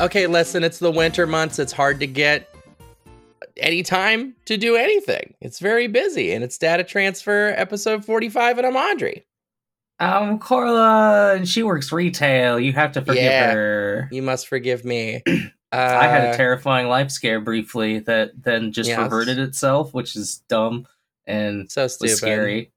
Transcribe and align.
Okay, 0.00 0.26
listen, 0.26 0.64
it's 0.64 0.78
the 0.78 0.90
winter 0.90 1.26
months. 1.26 1.58
It's 1.58 1.72
hard 1.72 2.00
to 2.00 2.06
get 2.06 2.48
any 3.58 3.82
time 3.82 4.34
to 4.46 4.56
do 4.56 4.76
anything. 4.76 5.34
It's 5.42 5.58
very 5.58 5.88
busy, 5.88 6.32
and 6.32 6.42
it's 6.42 6.56
data 6.56 6.84
transfer 6.84 7.52
episode 7.56 8.04
45, 8.04 8.58
and 8.58 8.66
I'm 8.66 8.76
Audrey. 8.76 9.26
I'm 9.98 10.38
Korla, 10.38 11.36
and 11.36 11.46
she 11.46 11.62
works 11.62 11.92
retail. 11.92 12.58
You 12.58 12.72
have 12.72 12.92
to 12.92 13.02
forgive 13.02 13.22
Yeah. 13.24 13.52
her. 13.52 14.08
You 14.10 14.22
must 14.22 14.48
forgive 14.48 14.86
me. 14.86 15.22
Uh, 15.26 15.32
I 15.72 16.06
had 16.06 16.32
a 16.32 16.36
terrifying 16.36 16.88
life 16.88 17.10
scare 17.10 17.40
briefly 17.40 17.98
that 18.00 18.30
then 18.42 18.72
just 18.72 18.88
Yes. 18.88 18.98
reverted 18.98 19.38
itself, 19.38 19.92
which 19.92 20.16
is 20.16 20.38
dumb 20.48 20.86
and 21.26 21.70
so 21.70 21.86
stupid. 21.88 22.16
scary. 22.16 22.72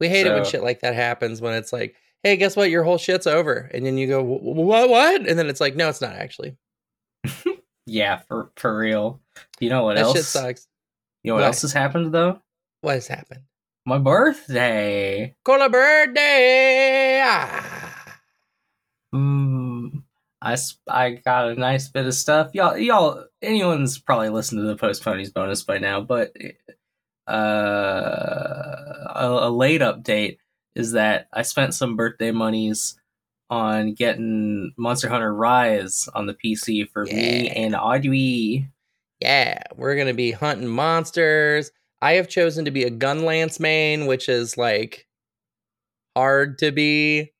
We 0.00 0.08
hate 0.08 0.26
it 0.26 0.32
when 0.34 0.44
shit 0.44 0.64
like 0.64 0.80
that 0.80 0.96
happens 0.96 1.40
when 1.40 1.54
it's 1.54 1.72
like, 1.72 1.94
hey, 2.22 2.36
guess 2.36 2.54
what? 2.56 2.70
Your 2.70 2.84
whole 2.84 2.98
shit's 2.98 3.26
over. 3.26 3.70
And 3.74 3.84
then 3.84 3.98
you 3.98 4.06
go, 4.06 4.22
"Wh- 4.22 4.40
wh- 4.40 4.56
what, 4.66 4.88
what? 4.88 5.26
And 5.28 5.38
then 5.38 5.48
it's 5.48 5.60
like, 5.60 5.74
no, 5.76 5.88
it's 5.88 6.00
not 6.00 6.14
actually. 6.14 6.56
Yeah, 7.84 8.18
for 8.28 8.52
for 8.56 8.78
real. 8.78 9.20
You 9.58 9.68
know 9.68 9.82
what 9.82 9.96
that 9.96 10.04
else? 10.04 10.14
shit 10.16 10.24
sucks. 10.24 10.68
You 11.24 11.30
know 11.30 11.34
what, 11.34 11.40
What? 11.40 11.46
else 11.48 11.62
has 11.62 11.72
happened 11.72 12.14
though? 12.14 12.40
What 12.80 12.94
has 12.94 13.08
happened? 13.08 13.40
My 13.84 13.98
birthday. 13.98 15.34
Korla 15.44 15.70
birthday. 15.70 17.20
Ah. 17.24 18.18
Mm, 19.12 20.04
I 20.40 20.56
I 20.88 21.10
got 21.24 21.48
a 21.48 21.54
nice 21.56 21.88
bit 21.88 22.06
of 22.06 22.14
stuff. 22.14 22.50
Y'all 22.54 22.76
y'all 22.78 23.24
anyone's 23.42 23.98
probably 23.98 24.28
listened 24.28 24.60
to 24.60 24.66
the 24.68 24.76
post 24.76 25.02
ponies 25.02 25.32
bonus 25.32 25.64
by 25.64 25.78
now, 25.78 26.00
but 26.00 26.32
uh, 27.28 27.32
a, 29.14 29.48
a 29.48 29.50
late 29.50 29.80
update 29.80 30.38
is 30.74 30.92
that 30.92 31.28
I 31.32 31.42
spent 31.42 31.74
some 31.74 31.96
birthday 31.96 32.30
monies 32.30 32.98
on 33.50 33.92
getting 33.94 34.72
Monster 34.78 35.08
Hunter 35.08 35.34
Rise 35.34 36.08
on 36.14 36.26
the 36.26 36.34
PC 36.34 36.88
for 36.90 37.04
me 37.04 37.48
and 37.50 37.74
Audrey. 37.76 38.68
Yeah, 39.20 39.62
we're 39.76 39.96
gonna 39.96 40.14
be 40.14 40.32
hunting 40.32 40.68
monsters. 40.68 41.70
I 42.00 42.14
have 42.14 42.28
chosen 42.28 42.64
to 42.64 42.70
be 42.70 42.84
a 42.84 42.90
gun 42.90 43.24
lance 43.24 43.60
main, 43.60 44.06
which 44.06 44.28
is 44.28 44.56
like 44.56 45.06
hard 46.16 46.58
to 46.58 46.72
be. 46.72 47.32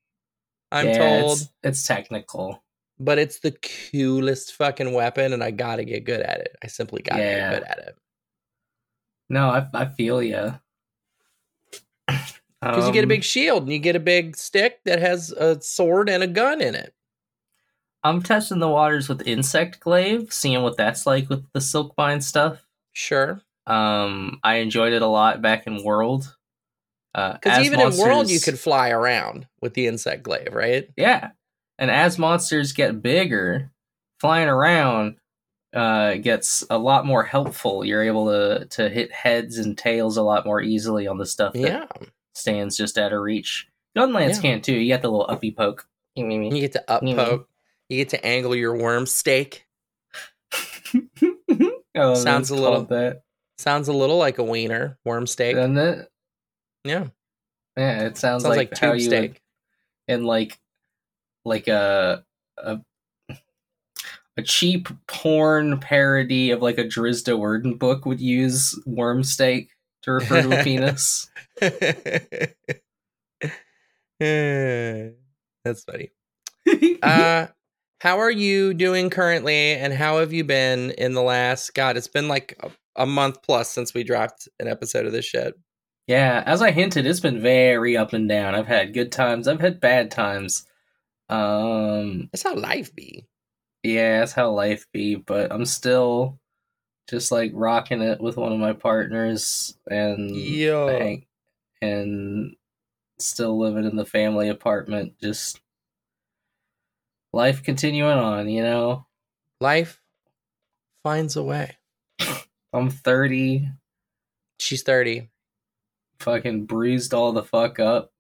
I'm 0.71 0.87
Yeah, 0.89 0.99
told, 0.99 1.39
it's, 1.39 1.49
it's 1.63 1.87
technical. 1.87 2.63
but 2.99 3.19
it's 3.19 3.41
the 3.41 3.53
coolest 3.91 4.55
fucking 4.55 4.93
weapon, 4.93 5.33
and 5.33 5.43
I 5.43 5.51
gotta 5.51 5.85
get 5.85 6.05
good 6.05 6.21
at 6.21 6.41
it. 6.41 6.57
I 6.63 6.67
simply 6.69 7.03
gotta 7.03 7.23
Yeah. 7.23 7.51
get 7.51 7.61
good 7.61 7.69
at 7.69 7.79
it 7.79 7.97
No, 9.29 9.49
I 9.51 9.67
I 9.75 9.87
feel 9.87 10.23
you. 10.23 10.59
Because 12.71 12.87
you 12.87 12.93
get 12.93 13.01
a 13.01 13.03
Um, 13.05 13.09
big 13.09 13.25
shield 13.25 13.65
and 13.65 13.73
you 13.73 13.79
get 13.79 13.97
a 13.97 14.01
big 14.01 14.37
stick 14.37 14.81
that 14.85 15.01
has 15.01 15.31
a 15.33 15.61
sword 15.61 16.09
and 16.09 16.23
a 16.23 16.27
gun 16.27 16.61
in 16.61 16.75
it. 16.75 16.95
I'm 18.05 18.23
testing 18.23 18.59
the 18.59 18.69
waters 18.69 19.09
with 19.09 19.27
Insect 19.27 19.81
Glaive, 19.81 20.33
seeing 20.33 20.63
what 20.63 20.77
that's 20.77 21.07
like 21.07 21.29
with 21.29 21.45
the 21.53 21.61
silk 21.61 21.95
Silkbind 21.97 22.23
stuff. 22.23 22.67
Sure, 22.93 23.41
Um, 23.67 24.41
I 24.43 24.57
enjoyed 24.57 24.93
it 24.93 25.03
a 25.03 25.07
lot 25.07 25.41
back 25.41 25.67
in 25.67 25.85
World. 25.85 26.37
Uh, 27.15 27.35
because 27.35 27.59
as 27.59 27.67
even 27.67 27.79
in 27.81 27.97
world 27.99 28.31
you 28.31 28.41
could 28.41 28.59
fly 28.59 28.89
around 28.91 29.47
with 29.61 29.75
the 29.75 29.87
insect 29.87 30.23
glaive, 30.23 30.53
right? 30.53 30.89
yeah, 30.97 31.31
and 31.79 31.91
as 31.91 32.19
monsters 32.19 32.73
get 32.73 33.03
bigger, 33.03 33.71
flying 34.19 34.49
around 34.49 35.17
uh, 35.75 36.15
gets 36.15 36.65
a 36.71 36.79
lot 36.79 37.07
more 37.07 37.23
helpful. 37.23 37.85
You're 37.85 38.03
able 38.03 38.27
to 38.27 38.65
to 38.67 38.89
hit 38.89 39.13
heads 39.13 39.59
and 39.59 39.77
tails 39.77 40.17
a 40.17 40.23
lot 40.23 40.45
more 40.47 40.61
easily 40.61 41.07
on 41.07 41.19
the 41.19 41.27
stuff 41.27 41.53
that 41.55 41.61
Yeah, 41.61 41.87
stands 42.35 42.77
just 42.77 42.99
out 42.99 43.13
of 43.13 43.21
reach. 43.21 43.69
Gunlance 43.97 44.37
Yeah. 44.37 44.41
can 44.41 44.63
too. 44.63 44.75
You 44.75 44.87
get 44.87 45.03
the 45.03 45.11
little 45.11 45.27
uppy 45.29 45.51
poke. 45.53 45.87
you 46.15 46.51
get 46.51 46.73
to 46.73 46.91
up 46.91 47.03
poke. 47.03 47.49
You 47.89 47.97
get 47.99 48.11
to 48.11 48.25
angle 48.27 48.55
your 48.55 48.75
wyrmstake. 48.77 49.61
oh, 51.95 52.15
Sounds 52.15 52.51
a 52.51 52.55
little- 52.55 52.77
called 52.77 52.89
that, 52.91 53.23
Sounds 53.59 53.89
a 53.89 53.93
little 53.93 54.19
like 54.19 54.39
a 54.39 54.45
wiener 54.45 54.99
wyrmstake. 55.07 55.55
doesn't 55.55 55.77
it? 55.79 56.09
yeah, 56.85 57.07
Yeah, 57.77 58.03
it 58.07 58.17
sounds, 58.19 58.43
sounds 58.43 58.45
like, 58.45 58.71
like, 58.71 58.79
how 58.79 58.93
tube 58.93 59.01
you 59.01 59.09
would 59.11 59.17
steak. 59.31 59.43
in 60.09 60.25
like 60.25 60.59
like 61.45 61.69
a 61.69 62.25
a 62.59 62.81
a 64.37 64.43
cheap 64.43 64.89
porn 65.07 65.79
parody 65.79 66.51
of 66.51 66.63
like 66.63 66.79
a 66.79 66.85
Drizzt 66.85 67.25
Do'Urden 67.25 67.79
book 67.79 68.07
would 68.07 68.21
use 68.21 68.79
wyrmstake 68.87 69.69
to 70.03 70.13
refer 70.13 70.43
to 70.43 70.61
a 70.61 70.65
penis. 70.65 71.31
That's 75.65 75.85
funny. 75.85 76.11
Uh, 77.03 77.47
how 78.01 78.19
are 78.19 78.31
you 78.31 78.75
doing 78.75 79.11
currently, 79.11 79.73
and 79.75 79.93
how 79.93 80.19
have 80.19 80.33
you 80.33 80.45
been 80.45 80.91
in 80.93 81.15
the 81.15 81.23
last? 81.23 81.75
God, 81.75 81.97
it's 81.97 82.09
been 82.09 82.29
like 82.29 82.57
a, 82.61 82.71
a 82.97 83.07
month 83.07 83.43
plus 83.43 83.71
since 83.71 83.95
we 83.95 84.03
dropped 84.05 84.49
an 84.59 84.69
episode 84.69 85.07
of 85.07 85.13
this 85.13 85.25
shit. 85.25 85.55
yeah, 86.07 86.43
as 86.47 86.63
I 86.63 86.71
hinted, 86.73 87.07
it's 87.07 87.21
been 87.21 87.41
very 87.41 87.97
up 87.97 88.13
and 88.13 88.29
down. 88.29 88.55
I've 88.55 88.67
had 88.67 88.93
good 88.95 89.13
times, 89.13 89.47
I've 89.49 89.61
had 89.61 89.81
bad 89.81 90.11
times. 90.11 90.67
Um, 91.29 92.29
That's 92.33 92.43
how 92.43 92.55
life 92.57 92.95
be. 92.95 93.27
yeah, 93.83 94.21
that's 94.21 94.33
how 94.33 94.51
life 94.51 94.87
be, 94.93 95.15
but 95.15 95.51
I'm 95.53 95.65
still 95.65 96.39
just 97.13 97.31
like 97.31 97.53
rocking 97.55 98.01
it 98.01 98.21
with 98.23 98.39
one 98.39 98.53
of 98.53 98.59
my 98.59 98.73
partners 98.73 99.77
and 99.87 100.35
Yo, 100.35 100.89
hang- 100.89 101.27
and 101.83 102.57
still 103.19 103.59
living 103.59 103.85
in 103.85 103.97
the 103.97 104.07
family 104.07 104.49
apartment 104.49 105.13
just 105.23 105.61
life 107.35 107.63
continuing 107.63 108.19
on 108.19 108.49
you 108.49 108.63
know 108.63 109.07
life 109.61 110.01
finds 111.03 111.37
a 111.37 111.43
way. 111.43 111.77
i'm 112.73 112.89
30 112.91 113.69
She's 114.59 114.83
thirty. 114.83 115.29
fucking 116.21 116.65
bruised 116.67 117.13
all 117.15 117.33
the 117.33 117.43
fuck 117.43 117.79
up 117.79 118.13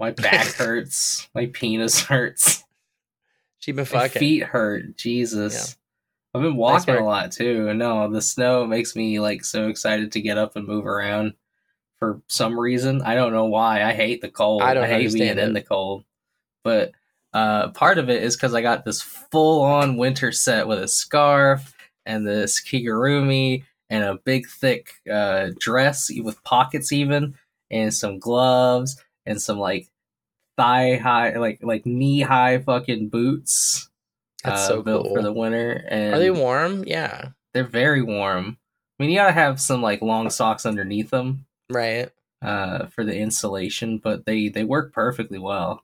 my 0.00 0.10
back 0.12 0.46
hurts 0.56 1.28
my 1.34 1.46
penis 1.46 2.00
hurts 2.00 2.64
She 3.58 3.72
been 3.72 3.82
my 3.82 3.84
fucking. 4.08 4.20
feet 4.20 4.42
hurt 4.44 4.96
jesus 4.96 5.76
Yeah. 5.77 5.77
I've 6.38 6.42
been 6.42 6.56
walking 6.56 6.94
work. 6.94 7.02
a 7.02 7.04
lot 7.04 7.32
too 7.32 7.72
no 7.74 8.10
the 8.10 8.22
snow 8.22 8.66
makes 8.66 8.96
me 8.96 9.20
like 9.20 9.44
so 9.44 9.68
excited 9.68 10.12
to 10.12 10.20
get 10.20 10.38
up 10.38 10.56
and 10.56 10.66
move 10.66 10.86
around 10.86 11.34
for 11.98 12.22
some 12.28 12.58
reason. 12.58 13.02
I 13.02 13.14
don't 13.14 13.32
know 13.32 13.46
why. 13.46 13.82
I 13.82 13.92
hate 13.92 14.20
the 14.20 14.30
cold. 14.30 14.62
I 14.62 14.74
don't 14.74 14.84
hate 14.84 15.12
being 15.12 15.28
understand 15.28 15.40
in 15.40 15.52
the 15.52 15.62
cold. 15.62 16.04
But 16.62 16.92
uh 17.34 17.68
part 17.72 17.98
of 17.98 18.08
it 18.08 18.22
is 18.22 18.36
because 18.36 18.54
i 18.54 18.62
got 18.62 18.86
this 18.86 19.02
full 19.02 19.60
on 19.60 19.98
winter 19.98 20.32
set 20.32 20.66
with 20.66 20.78
a 20.78 20.88
scarf 20.88 21.74
and 22.06 22.26
this 22.26 22.58
kigurumi 22.58 23.64
and 23.90 24.02
a 24.02 24.18
big 24.24 24.48
thick 24.48 24.92
uh 25.12 25.50
dress 25.60 26.10
with 26.22 26.42
pockets 26.42 26.90
even 26.90 27.34
and 27.70 27.92
some 27.92 28.18
gloves 28.18 28.98
and 29.26 29.42
some 29.42 29.58
like 29.58 29.90
thigh 30.56 30.96
high 30.96 31.36
like 31.36 31.58
like 31.60 31.84
knee 31.84 32.22
high 32.22 32.58
fucking 32.60 33.10
boots 33.10 33.87
That's 34.44 34.62
uh, 34.62 34.68
so 34.68 34.82
built 34.82 35.06
cool. 35.06 35.16
for 35.16 35.22
the 35.22 35.32
winter 35.32 35.84
and 35.88 36.14
Are 36.14 36.18
they 36.18 36.30
warm? 36.30 36.84
Yeah. 36.86 37.30
they're 37.54 37.64
very 37.64 38.02
warm 38.02 38.58
i 38.98 39.02
mean 39.02 39.10
you 39.10 39.18
gotta 39.18 39.32
have 39.32 39.60
some 39.60 39.82
like 39.82 40.00
long 40.02 40.30
socks 40.30 40.64
underneath 40.66 41.10
them 41.10 41.46
Right. 41.70 42.10
uh 42.42 42.86
for 42.86 43.04
the 43.04 43.16
insulation 43.16 43.98
but 43.98 44.26
they 44.26 44.48
they 44.48 44.64
work 44.64 44.92
perfectly 44.92 45.38
well 45.38 45.82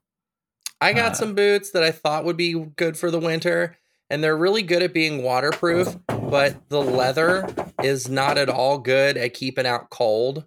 I 0.80 0.92
got 0.92 1.12
Uh, 1.12 1.14
some 1.14 1.34
boots 1.34 1.70
that 1.70 1.82
I 1.82 1.90
thought 1.92 2.24
would 2.26 2.36
be 2.36 2.52
good 2.76 2.98
for 2.98 3.10
the 3.10 3.18
winter, 3.20 3.78
and 4.10 4.22
they're 4.22 4.36
really 4.36 4.60
good 4.62 4.82
at 4.82 4.92
being 4.92 5.22
waterproof, 5.22 5.96
but 6.08 6.56
the 6.68 6.82
leather 6.82 7.48
is 7.82 8.10
not 8.10 8.36
at 8.36 8.50
all 8.50 8.76
good 8.78 9.16
at 9.16 9.32
keeping 9.32 9.64
out 9.66 9.88
cold. 9.88 10.44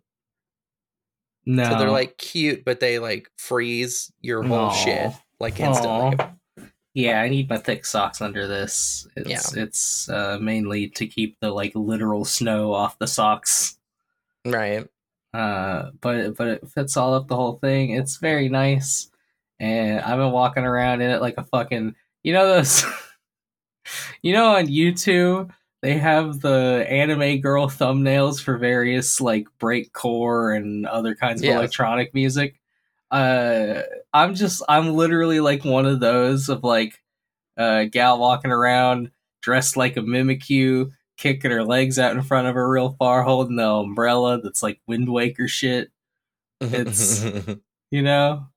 no 1.45 1.63
So 1.63 1.79
they're 1.79 1.89
like 1.89 2.17
cute, 2.19 2.65
but 2.65 2.79
they 2.79 2.99
like 2.99 3.31
freeze 3.37 4.11
your 4.21 4.43
whole 4.43 4.67
Aw. 4.67 4.73
shit 4.73 5.11
like 5.39 5.59
instantly. 5.59 6.17
Aw. 6.19 6.31
Yeah 6.97 7.21
i 7.21 7.29
need 7.29 7.47
my 7.47 7.57
thick 7.57 7.85
socks 7.85 8.21
under 8.21 8.47
this. 8.47 9.07
It's 9.15 9.55
it's 9.55 10.09
uh 10.09 10.39
mainly 10.41 10.89
to 10.89 11.05
keep 11.05 11.39
the 11.39 11.51
like 11.51 11.73
literal 11.75 12.25
snow 12.25 12.73
off 12.73 12.97
the 12.97 13.05
socks. 13.05 13.77
Right. 14.43 14.87
uh 15.31 15.91
but 16.01 16.35
but 16.35 16.47
it 16.47 16.67
fits 16.67 16.97
all 16.97 17.13
up 17.13 17.27
the 17.27 17.35
whole 17.35 17.57
thing. 17.57 17.91
It's 17.91 18.17
very 18.17 18.49
nice. 18.49 19.11
And 19.59 20.01
i've 20.01 20.17
been 20.17 20.31
walking 20.31 20.63
around 20.63 21.01
in 21.01 21.11
it 21.11 21.21
like 21.21 21.35
a 21.37 21.43
fucking 21.43 21.93
you 22.23 22.33
know 22.33 22.47
those 22.47 22.83
you 24.23 24.33
know 24.33 24.55
on 24.55 24.67
youtube 24.67 25.51
they 25.81 25.97
have 25.97 26.41
the 26.41 26.85
anime 26.89 27.41
girl 27.41 27.67
thumbnails 27.67 28.41
for 28.41 28.57
various 28.57 29.21
like 29.21 29.47
breakcore 29.59 30.55
and 30.55 30.85
other 30.87 31.15
kinds 31.15 31.41
of 31.41 31.49
electronic 31.49 32.13
music 32.13 32.59
uh 33.11 33.81
i'm 34.13 34.35
just 34.35 34.61
i'm 34.67 34.93
literally 34.93 35.39
like 35.39 35.63
one 35.63 35.85
of 35.85 35.99
those 35.99 36.49
of 36.49 36.63
like 36.63 37.01
a 37.57 37.85
gal 37.85 38.19
walking 38.19 38.51
around 38.51 39.11
dressed 39.41 39.77
like 39.77 39.95
a 39.97 40.01
mimikyu 40.01 40.91
kicking 41.17 41.51
her 41.51 41.63
legs 41.63 41.97
out 41.97 42.15
in 42.15 42.21
front 42.21 42.47
of 42.47 42.55
her 42.55 42.69
real 42.69 42.95
far 42.99 43.23
holding 43.23 43.55
the 43.55 43.67
umbrella 43.67 44.41
that's 44.41 44.61
like 44.61 44.79
wind 44.87 45.09
waker 45.09 45.47
shit 45.47 45.89
It's- 46.61 47.25
you 47.91 48.01
know 48.01 48.47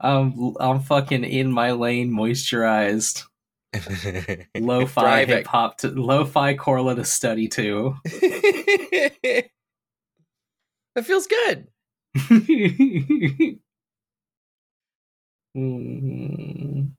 i'm 0.00 0.56
i'm 0.58 0.80
fucking 0.80 1.22
in 1.24 1.52
my 1.52 1.70
lane 1.72 2.10
moisturized 2.10 3.24
Lo-fi 4.58 5.00
Driving. 5.02 5.36
hip 5.36 5.46
hop 5.46 5.78
to 5.78 5.88
lo-fi 5.90 6.54
Korla 6.56 6.96
to 6.96 7.04
study 7.04 7.46
to. 7.46 7.94
that 10.96 11.04
feels 11.04 11.28
good. 11.28 11.68
Mm, 15.56 16.92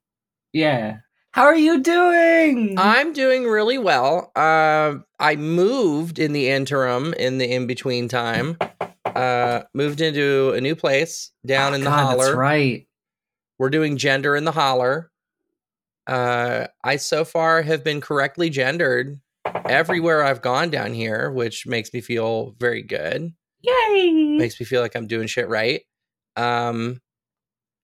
yeah. 0.54 0.98
How 1.34 1.44
are 1.44 1.56
you 1.56 1.82
doing? 1.82 2.76
I'm 2.78 3.14
doing 3.14 3.46
really 3.46 3.78
well. 3.78 4.32
Uh, 4.36 4.96
I 5.20 5.38
moved 5.38 6.20
in 6.20 6.34
the 6.34 6.50
interim, 6.50 7.14
in 7.14 7.38
the 7.38 7.50
in 7.50 7.68
between 7.68 8.10
time. 8.10 8.58
Uh, 9.06 9.64
moved 9.74 10.02
into 10.02 10.52
a 10.52 10.60
new 10.62 10.76
place 10.76 11.32
down 11.46 11.72
Oh, 11.72 11.76
in 11.76 11.82
the 11.82 11.90
God, 11.90 12.04
holler. 12.04 12.26
That's 12.26 12.36
right. 12.38 12.88
We're 13.60 13.70
doing 13.70 13.96
gender 13.98 14.36
in 14.36 14.44
the 14.44 14.52
holler. 14.52 15.10
Uh, 16.08 16.68
I 16.84 16.98
so 16.98 17.24
far 17.24 17.62
have 17.62 17.84
been 17.84 18.02
correctly 18.02 18.50
gendered 18.50 19.20
everywhere 19.66 20.24
I've 20.24 20.42
gone 20.42 20.70
down 20.70 20.94
here, 20.94 21.32
which 21.32 21.66
makes 21.66 21.94
me 21.94 22.02
feel 22.02 22.56
very 22.60 22.82
good. 22.82 23.32
Yay! 23.62 24.38
Makes 24.38 24.60
me 24.60 24.66
feel 24.66 24.82
like 24.82 24.96
I'm 24.96 25.08
doing 25.08 25.28
shit 25.28 25.48
right. 25.48 25.82
Um, 26.36 27.00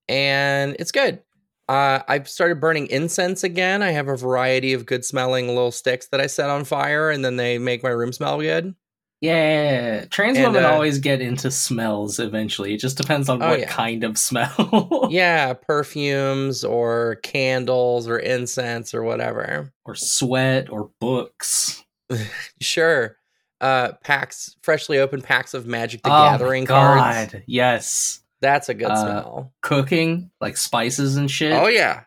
and 0.09 0.75
it's 0.79 0.91
good. 0.91 1.21
Uh, 1.69 1.99
I've 2.07 2.29
started 2.29 2.61
burning 2.61 2.87
incense 2.87 3.43
again. 3.43 3.83
I 3.83 3.91
have 3.91 4.07
a 4.07 4.15
variety 4.15 4.73
of 4.73 4.85
good 4.85 5.03
smelling 5.03 5.47
little 5.47 5.71
sticks 5.71 6.07
that 6.09 6.21
I 6.21 6.27
set 6.27 6.49
on 6.49 6.63
fire, 6.63 7.09
and 7.09 7.25
then 7.25 7.35
they 7.35 7.57
make 7.57 7.83
my 7.83 7.89
room 7.89 8.13
smell 8.13 8.39
good. 8.39 8.73
Yeah, 9.19 10.05
trans 10.05 10.37
And, 10.37 10.47
women 10.53 10.63
uh, 10.63 10.69
always 10.69 10.99
get 10.99 11.21
into 11.21 11.49
smells 11.49 12.19
eventually. 12.19 12.75
It 12.75 12.77
just 12.79 12.97
depends 12.97 13.29
on 13.29 13.41
Oh, 13.41 13.49
what 13.49 13.59
yeah. 13.61 13.67
kind 13.67 14.03
of 14.03 14.15
smell. 14.17 15.07
yeah, 15.11 15.53
perfumes 15.53 16.63
or 16.63 17.15
candles 17.23 18.07
or 18.07 18.19
incense 18.19 18.93
or 18.93 19.01
whatever. 19.03 19.73
or 19.85 19.95
sweat 19.95 20.69
or 20.69 20.91
books. 21.01 21.83
Sure. 22.61 23.17
Uh, 23.59 23.93
packs, 24.03 24.55
freshly 24.61 24.99
opened 24.99 25.23
packs 25.23 25.53
of 25.55 25.65
Magic 25.65 26.03
the 26.03 26.09
Oh 26.09 26.29
Gathering 26.29 26.65
cards. 26.67 27.35
Yes. 27.47 28.19
That's 28.41 28.69
a 28.69 28.73
good 28.73 28.91
Uh, 28.91 28.95
smell. 28.95 29.53
Cooking, 29.61 30.31
like 30.39 30.57
spices 30.57 31.15
and 31.17 31.29
shit. 31.29 31.53
Oh 31.53 31.67
yeah. 31.67 32.03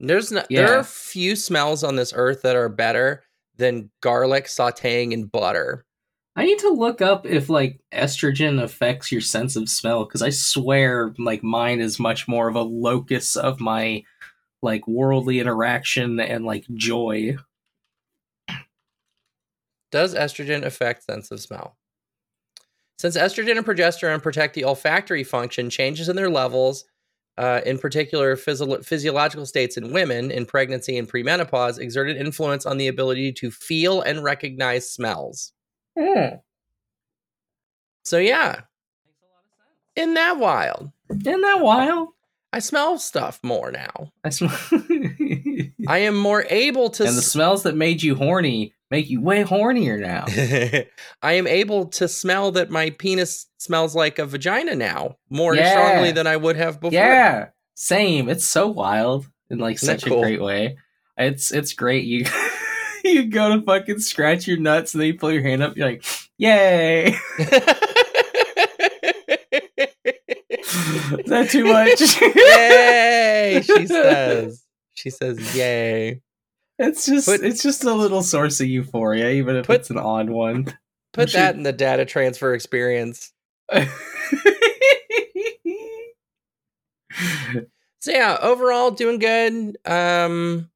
There's 0.00 0.32
no, 0.32 0.42
there 0.50 0.78
are 0.78 0.82
few 0.82 1.36
smells 1.36 1.84
on 1.84 1.94
this 1.94 2.12
earth 2.14 2.42
that 2.42 2.56
are 2.56 2.68
better 2.68 3.22
than 3.56 3.90
garlic 4.00 4.46
sautéing 4.46 5.12
in 5.12 5.26
butter. 5.26 5.84
I 6.34 6.44
need 6.44 6.58
to 6.60 6.70
look 6.70 7.00
up 7.00 7.24
if 7.24 7.48
like 7.48 7.78
estrogen 7.92 8.60
affects 8.60 9.12
your 9.12 9.20
sense 9.20 9.54
of 9.54 9.68
smell 9.68 10.04
because 10.04 10.22
I 10.22 10.30
swear 10.30 11.14
like 11.18 11.44
mine 11.44 11.80
is 11.80 12.00
much 12.00 12.26
more 12.26 12.48
of 12.48 12.56
a 12.56 12.62
locus 12.62 13.36
of 13.36 13.60
my 13.60 14.02
like 14.62 14.88
worldly 14.88 15.38
interaction 15.38 16.18
and 16.18 16.44
like 16.44 16.64
joy. 16.74 17.36
Does 19.92 20.14
estrogen 20.14 20.64
affect 20.64 21.04
sense 21.04 21.30
of 21.30 21.38
smell? 21.40 21.76
Since 23.02 23.16
estrogen 23.16 23.56
and 23.56 23.66
progesterone 23.66 24.22
protect 24.22 24.54
the 24.54 24.64
olfactory 24.64 25.24
function, 25.24 25.70
changes 25.70 26.08
in 26.08 26.14
their 26.14 26.30
levels, 26.30 26.84
uh, 27.36 27.60
in 27.66 27.76
particular 27.76 28.36
physio- 28.36 28.80
physiological 28.80 29.44
states 29.44 29.76
in 29.76 29.92
women 29.92 30.30
in 30.30 30.46
pregnancy 30.46 30.96
and 30.96 31.10
premenopause, 31.10 31.80
exerted 31.80 32.16
influence 32.16 32.64
on 32.64 32.76
the 32.76 32.86
ability 32.86 33.32
to 33.32 33.50
feel 33.50 34.02
and 34.02 34.22
recognize 34.22 34.88
smells. 34.88 35.52
So 38.04 38.18
yeah, 38.18 38.60
Makes 39.04 39.18
a 39.18 39.26
lot 39.26 39.42
of 39.42 39.50
sense. 39.50 40.08
in 40.08 40.14
that 40.14 40.38
wild, 40.38 40.92
Isn't 41.10 41.40
that 41.40 41.58
wild? 41.60 42.10
I 42.52 42.60
smell 42.60 43.00
stuff 43.00 43.40
more 43.42 43.72
now. 43.72 44.12
I 44.22 44.28
smell. 44.28 44.56
I 45.88 45.98
am 45.98 46.16
more 46.16 46.44
able 46.50 46.90
to. 46.90 47.04
and 47.04 47.14
the 47.14 47.18
s- 47.18 47.26
smells 47.32 47.62
that 47.64 47.76
made 47.76 48.02
you 48.02 48.14
horny 48.14 48.74
make 48.90 49.08
you 49.08 49.20
way 49.22 49.42
hornier 49.42 49.98
now. 49.98 50.24
I 51.22 51.32
am 51.34 51.46
able 51.46 51.86
to 51.86 52.06
smell 52.08 52.52
that 52.52 52.70
my 52.70 52.90
penis 52.90 53.46
smells 53.58 53.94
like 53.94 54.18
a 54.18 54.26
vagina 54.26 54.74
now 54.74 55.16
more 55.30 55.54
Yeah. 55.54 55.70
strongly 55.70 56.12
than 56.12 56.26
I 56.26 56.36
would 56.36 56.56
have 56.56 56.80
before. 56.80 56.92
yeah, 56.98 57.48
same. 57.74 58.28
It's 58.28 58.44
so 58.46 58.68
wild 58.68 59.26
in 59.50 59.58
like 59.58 59.76
Isn't 59.76 60.00
such 60.00 60.08
cool? 60.08 60.18
a 60.18 60.22
great 60.22 60.42
way. 60.42 60.76
It's 61.16 61.52
it's 61.52 61.72
great. 61.72 62.04
You 62.04 62.26
you 63.04 63.26
go 63.26 63.56
to 63.56 63.62
fucking 63.64 63.98
scratch 64.00 64.46
your 64.46 64.58
nuts 64.58 64.94
and 64.94 65.00
then 65.00 65.08
you 65.08 65.18
pull 65.18 65.32
your 65.32 65.42
hand 65.42 65.62
up. 65.62 65.76
You're 65.76 65.86
like, 65.88 66.04
yay! 66.38 67.14
Is 71.14 71.26
that 71.26 71.48
too 71.50 71.64
much? 71.64 72.00
yay! 72.36 73.62
She 73.64 73.86
says. 73.86 74.61
She 74.94 75.10
says, 75.10 75.54
"Yay!" 75.56 76.20
It's 76.78 77.06
just 77.06 77.26
Put- 77.28 77.44
it's 77.44 77.62
just 77.62 77.84
a 77.84 77.92
little 77.94 78.22
source 78.22 78.60
of 78.60 78.66
euphoria, 78.66 79.30
even 79.30 79.56
if 79.56 79.66
Put- 79.66 79.80
it's 79.80 79.90
an 79.90 79.98
odd 79.98 80.30
one. 80.30 80.76
Put 81.12 81.32
that 81.32 81.54
in 81.54 81.62
the 81.62 81.72
data 81.72 82.04
transfer 82.04 82.54
experience. 82.54 83.32
So 88.00 88.10
yeah, 88.10 88.36
overall 88.42 88.90
doing 88.90 89.20
good. 89.20 89.76
Um, 89.84 90.70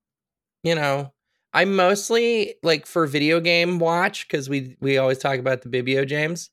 you 0.63 0.77
know, 0.77 1.13
I 1.53 1.65
mostly 1.65 2.55
like 2.63 2.87
for 2.87 3.05
video 3.09 3.41
game 3.41 3.81
watch 3.81 4.29
because 4.29 4.49
we 4.49 4.77
we 4.81 4.99
always 4.99 5.19
talk 5.19 5.41
about 5.41 5.63
the 5.63 5.69
Bibio 5.69 6.07
James. 6.07 6.51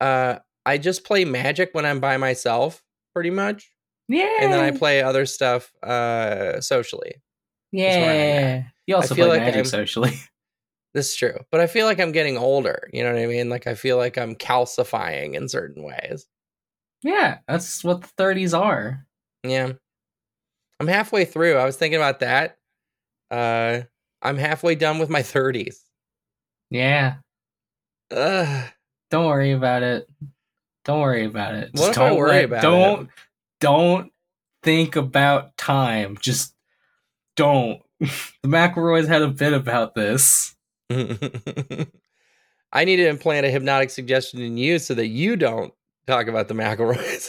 Uh, 0.00 0.40
I 0.64 0.78
just 0.78 1.04
play 1.04 1.24
Magic 1.24 1.70
when 1.74 1.86
I'm 1.86 2.00
by 2.00 2.16
myself, 2.16 2.82
pretty 3.14 3.30
much, 3.30 3.70
yeah, 4.08 4.38
and 4.40 4.52
then 4.52 4.60
I 4.60 4.70
play 4.76 5.02
other 5.02 5.26
stuff 5.26 5.72
uh 5.82 6.60
socially. 6.60 7.14
Yeah, 7.72 8.64
you 8.86 8.96
also 8.96 9.14
feel 9.14 9.26
play 9.26 9.36
like 9.38 9.46
Magic 9.46 9.56
I'm- 9.56 9.64
socially. 9.64 10.12
This 10.94 11.10
is 11.10 11.16
true, 11.16 11.36
but 11.50 11.60
I 11.60 11.66
feel 11.66 11.84
like 11.84 12.00
I'm 12.00 12.12
getting 12.12 12.38
older. 12.38 12.88
You 12.90 13.04
know 13.04 13.12
what 13.12 13.20
I 13.20 13.26
mean? 13.26 13.50
Like 13.50 13.66
I 13.66 13.74
feel 13.74 13.98
like 13.98 14.16
I'm 14.16 14.34
calcifying 14.34 15.34
in 15.34 15.46
certain 15.46 15.82
ways. 15.82 16.26
yeah, 17.02 17.38
that's 17.46 17.84
what 17.84 18.00
the 18.00 18.06
thirties 18.16 18.54
are. 18.54 19.06
Yeah. 19.42 19.72
I'm 20.80 20.86
halfway 20.86 21.26
through. 21.26 21.56
I 21.56 21.66
was 21.66 21.76
thinking 21.76 21.98
about 21.98 22.20
that. 22.20 22.56
Uh 23.30 23.82
I'm 24.22 24.38
halfway 24.38 24.74
done 24.74 24.98
with 24.98 25.10
my 25.10 25.20
30s. 25.20 25.76
Yeah, 26.70 27.16
Ugh. 28.10 28.64
don't 29.10 29.26
worry 29.26 29.52
about 29.52 29.82
it. 29.82 30.08
Don't 30.86 31.00
worry 31.02 31.26
about 31.26 31.54
it. 31.56 31.70
What 31.74 31.90
if 31.90 31.94
don't 31.96 32.16
worry 32.16 32.30
let- 32.30 32.44
about 32.46 32.62
don't, 32.62 33.10
Don't 33.66 34.12
think 34.62 34.94
about 34.94 35.56
time. 35.56 36.16
Just 36.20 36.54
don't. 37.34 37.82
the 37.98 38.06
McElroys 38.44 39.08
had 39.08 39.22
a 39.22 39.26
bit 39.28 39.52
about 39.52 39.96
this. 39.96 40.54
I 40.88 42.84
need 42.84 42.94
to 42.98 43.08
implant 43.08 43.44
a 43.44 43.50
hypnotic 43.50 43.90
suggestion 43.90 44.40
in 44.40 44.56
you 44.56 44.78
so 44.78 44.94
that 44.94 45.08
you 45.08 45.34
don't 45.34 45.74
talk 46.06 46.28
about 46.28 46.46
the 46.46 46.54
McElroys. 46.54 47.28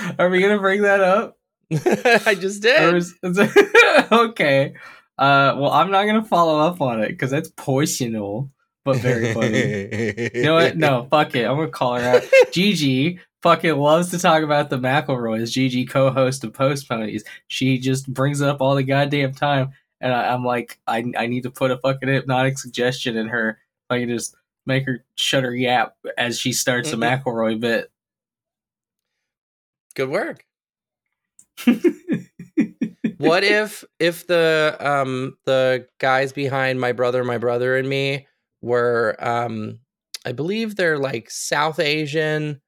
Are 0.20 0.28
we 0.30 0.40
gonna 0.40 0.60
bring 0.60 0.82
that 0.82 1.00
up? 1.00 1.36
I 1.72 2.36
just 2.36 2.62
did. 2.62 2.94
is- 2.94 3.18
is 3.24 3.38
it- 3.40 4.12
okay. 4.12 4.74
Uh, 5.18 5.56
well, 5.58 5.72
I'm 5.72 5.90
not 5.90 6.04
gonna 6.04 6.22
follow 6.24 6.60
up 6.60 6.80
on 6.80 7.02
it 7.02 7.08
because 7.08 7.32
that's 7.32 7.50
personal, 7.56 8.52
but 8.84 8.96
very 8.96 9.34
funny. 9.34 10.30
You 10.34 10.42
know 10.42 10.54
what? 10.54 10.76
No, 10.76 11.06
fuck 11.10 11.34
it. 11.34 11.46
I'm 11.46 11.56
gonna 11.56 11.68
call 11.68 11.96
her 11.96 12.02
out. 12.02 12.22
Gigi 12.52 13.20
fucking 13.42 13.76
loves 13.76 14.10
to 14.10 14.18
talk 14.18 14.42
about 14.42 14.70
the 14.70 14.78
McElroys. 14.78 15.50
Gigi, 15.50 15.86
co-host 15.86 16.44
of 16.44 16.52
Post 16.52 16.88
Ponies. 16.88 17.24
She 17.48 17.78
just 17.78 18.12
brings 18.12 18.40
it 18.40 18.48
up 18.48 18.60
all 18.60 18.74
the 18.74 18.82
goddamn 18.82 19.32
time, 19.34 19.72
and 20.00 20.12
I, 20.12 20.32
I'm 20.32 20.44
like, 20.44 20.78
I 20.86 21.04
I 21.16 21.26
need 21.26 21.42
to 21.44 21.50
put 21.50 21.70
a 21.70 21.78
fucking 21.78 22.08
hypnotic 22.08 22.58
suggestion 22.58 23.16
in 23.16 23.28
her. 23.28 23.58
I 23.88 24.00
can 24.00 24.08
just 24.08 24.34
make 24.66 24.86
her 24.86 25.04
shut 25.16 25.44
her 25.44 25.54
yap 25.54 25.96
as 26.16 26.38
she 26.38 26.52
starts 26.52 26.92
a 26.92 26.96
McElroy 26.96 27.60
bit. 27.60 27.90
Good 29.94 30.08
work. 30.08 30.44
what 33.18 33.44
if 33.44 33.84
if 33.98 34.26
the 34.26 34.76
um 34.80 35.36
the 35.44 35.86
guys 35.98 36.32
behind 36.32 36.80
my 36.80 36.92
brother 36.92 37.22
my 37.22 37.36
brother 37.36 37.76
and 37.76 37.86
me 37.86 38.26
were 38.62 39.16
um 39.20 39.78
i 40.26 40.32
believe 40.32 40.76
they're 40.76 40.98
like 40.98 41.30
south 41.30 41.78
asian 41.78 42.60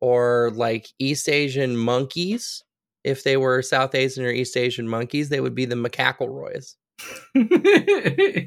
or 0.00 0.50
like 0.54 0.88
east 0.98 1.28
asian 1.28 1.76
monkeys 1.76 2.62
if 3.04 3.24
they 3.24 3.36
were 3.36 3.62
south 3.62 3.94
asian 3.94 4.24
or 4.24 4.30
east 4.30 4.56
asian 4.56 4.88
monkeys 4.88 5.28
they 5.28 5.40
would 5.40 5.54
be 5.54 5.64
the 5.64 5.74
macaquelroys 5.76 6.74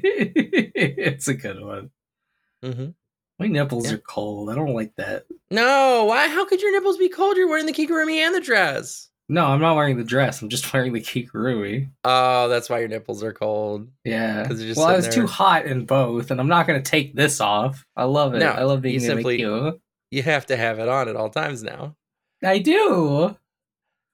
it's 0.04 1.28
a 1.28 1.34
good 1.34 1.60
one. 1.62 1.90
mm-hmm. 2.64 2.90
My 3.38 3.46
nipples 3.48 3.88
Yeah. 3.88 3.94
are 3.96 3.98
cold. 3.98 4.50
I 4.50 4.54
don't 4.54 4.74
like 4.74 4.94
that. 4.96 5.24
no 5.50 6.04
why 6.04 6.28
how 6.28 6.44
could 6.44 6.60
your 6.62 6.72
nipples 6.72 6.98
be 6.98 7.08
cold 7.08 7.36
you're 7.36 7.48
wearing 7.48 7.66
the 7.66 7.72
kigurumi 7.72 8.16
and 8.18 8.34
the 8.34 8.40
dress 8.40 9.08
No, 9.28 9.46
I'm 9.46 9.60
not 9.60 9.76
wearing 9.76 9.96
the 9.96 10.04
dress. 10.04 10.42
I'm 10.42 10.48
just 10.48 10.72
wearing 10.74 10.92
the 10.92 11.00
kigurumi. 11.00 11.88
oh 12.04 12.48
that's 12.48 12.68
why 12.68 12.80
your 12.80 12.88
nipples 12.88 13.22
are 13.22 13.32
cold 13.32 13.88
Yeah. 14.04 14.46
Well, 14.76 14.86
I 14.86 14.96
was 14.96 15.04
sitting 15.06 15.22
too 15.22 15.26
hot 15.26 15.64
in 15.66 15.86
both, 15.86 16.30
and 16.30 16.38
I'm 16.40 16.48
not 16.48 16.66
going 16.66 16.82
to 16.82 16.90
take 16.90 17.14
this 17.14 17.40
off. 17.40 17.84
I 17.96 18.04
love 18.04 18.34
it. 18.34 18.38
No, 18.40 18.48
I 18.50 18.64
love 18.64 18.82
being 18.82 18.94
you 18.94 19.00
in 19.00 19.06
simply- 19.06 19.40
you 20.10 20.22
have 20.22 20.46
to 20.46 20.56
have 20.56 20.78
it 20.78 20.88
on 20.88 21.08
at 21.08 21.16
all 21.16 21.30
times 21.30 21.62
now 21.62 21.96
I 22.44 22.58
do. 22.58 23.36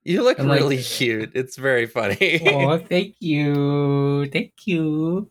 You 0.05 0.23
look 0.23 0.39
And, 0.39 0.49
like- 0.49 0.61
really 0.61 0.83
cute. 0.83 1.33
It's 1.35 1.57
very 1.57 1.87
funny. 1.87 2.41
oh, 2.47 2.79
thank 2.89 3.17
you, 3.21 4.27
thank 4.31 4.53
you. 4.67 5.31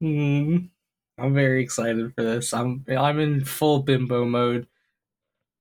Hmm. 0.00 0.56
I'm 1.18 1.34
very 1.34 1.62
excited 1.62 2.14
for 2.14 2.22
this. 2.22 2.52
I'm 2.52 2.84
I'm 2.88 3.18
in 3.18 3.44
full 3.44 3.80
bimbo 3.82 4.24
mode. 4.26 4.66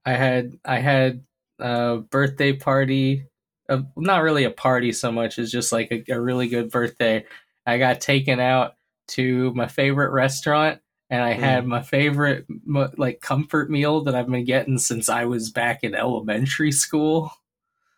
I 0.05 0.11
had 0.13 0.59
I 0.65 0.79
had 0.79 1.23
a 1.59 1.97
birthday 1.97 2.53
party, 2.53 3.25
uh, 3.69 3.81
not 3.95 4.23
really 4.23 4.43
a 4.43 4.51
party 4.51 4.91
so 4.91 5.11
much 5.11 5.39
as 5.39 5.51
just 5.51 5.71
like 5.71 5.91
a, 5.91 6.13
a 6.13 6.19
really 6.19 6.47
good 6.47 6.69
birthday. 6.69 7.25
I 7.65 7.77
got 7.77 8.01
taken 8.01 8.39
out 8.39 8.75
to 9.09 9.53
my 9.53 9.67
favorite 9.67 10.11
restaurant, 10.11 10.79
and 11.09 11.21
I 11.21 11.33
had 11.33 11.65
my 11.65 11.81
favorite 11.81 12.45
like 12.97 13.21
comfort 13.21 13.69
meal 13.69 14.03
that 14.03 14.15
I've 14.15 14.29
been 14.29 14.45
getting 14.45 14.77
since 14.77 15.09
I 15.09 15.25
was 15.25 15.51
back 15.51 15.83
in 15.83 15.95
elementary 15.95 16.71
school. 16.71 17.31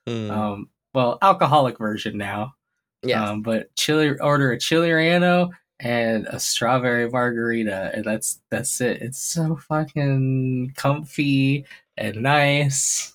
Hmm. 0.05 0.31
Um, 0.31 0.69
well, 0.93 1.17
alcoholic 1.21 1.77
version 1.77 2.17
now. 2.17 2.55
yeah. 3.03 3.29
Um, 3.29 3.41
but 3.41 3.73
chili 3.75 4.17
order 4.19 4.51
a 4.51 4.59
chili 4.59 4.89
relleno 4.89 5.49
and 5.79 6.27
a 6.27 6.39
strawberry 6.39 7.09
margarita, 7.09 7.91
and 7.93 8.05
that's 8.05 8.39
that's 8.49 8.81
it. 8.81 9.01
It's 9.01 9.19
so 9.19 9.55
fucking 9.55 10.73
comfy 10.75 11.65
and 11.97 12.21
nice. 12.21 13.13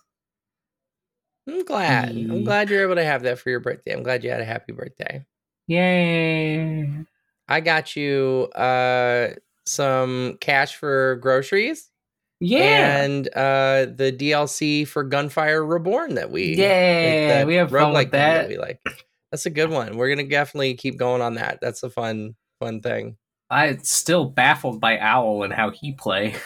I'm 1.52 1.64
glad. 1.64 2.11
I'm 2.11 2.44
glad 2.44 2.71
you're 2.71 2.82
able 2.82 2.94
to 2.94 3.04
have 3.04 3.23
that 3.25 3.38
for 3.38 3.50
your 3.50 3.61
birthday. 3.61 3.92
I'm 3.92 4.02
glad 4.02 4.25
you 4.25 4.30
had 4.30 4.40
a 4.40 4.44
happy 4.44 4.73
birthday. 4.73 5.25
Yay! 5.66 6.88
I 7.49 7.61
got 7.61 7.94
you 7.97 8.49
uh 8.54 9.28
some 9.66 10.38
cash 10.40 10.75
for 10.76 11.16
groceries 11.16 11.90
Yeah, 12.40 13.02
and 13.02 13.28
uh 13.37 13.87
the 13.94 14.12
DLC 14.18 14.87
for 14.88 15.04
Gunfire 15.04 15.64
Reborn 15.64 16.14
that 16.14 16.30
we 16.30 16.54
yeah. 16.54 17.28
that 17.28 17.47
We 17.47 17.54
have 17.56 17.71
fun 17.71 17.92
with 17.92 18.12
game 18.12 18.21
that. 18.21 18.49
we 18.49 18.56
like. 18.59 18.80
That's 19.30 19.47
a 19.47 19.50
good 19.50 19.71
one. 19.71 19.97
We're 19.97 20.09
gonna 20.09 20.28
definitely 20.28 20.75
keep 20.75 20.97
going 20.99 21.23
on 21.23 21.35
that. 21.35 21.59
That's 21.61 21.82
a 21.82 21.90
fun 21.90 22.35
fun 22.61 22.80
thing. 22.80 23.16
I'm 23.50 23.82
still 23.85 24.25
baffled 24.25 24.80
by 24.80 24.99
Owl 24.99 25.42
and 25.42 25.52
how 25.52 25.71
he 25.71 25.92
play. 25.92 26.35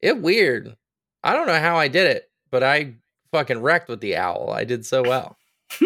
It 0.00 0.20
weird. 0.22 0.76
I 1.24 1.32
don't 1.32 1.48
know 1.48 1.58
how 1.58 1.76
I 1.76 1.88
did 1.88 2.06
it, 2.06 2.30
but 2.52 2.62
I 2.62 2.94
fucking 3.32 3.60
wrecked 3.60 3.88
with 3.88 4.00
the 4.00 4.16
owl. 4.16 4.50
I 4.50 4.64
did 4.64 4.84
so 4.86 5.02
well. 5.02 5.36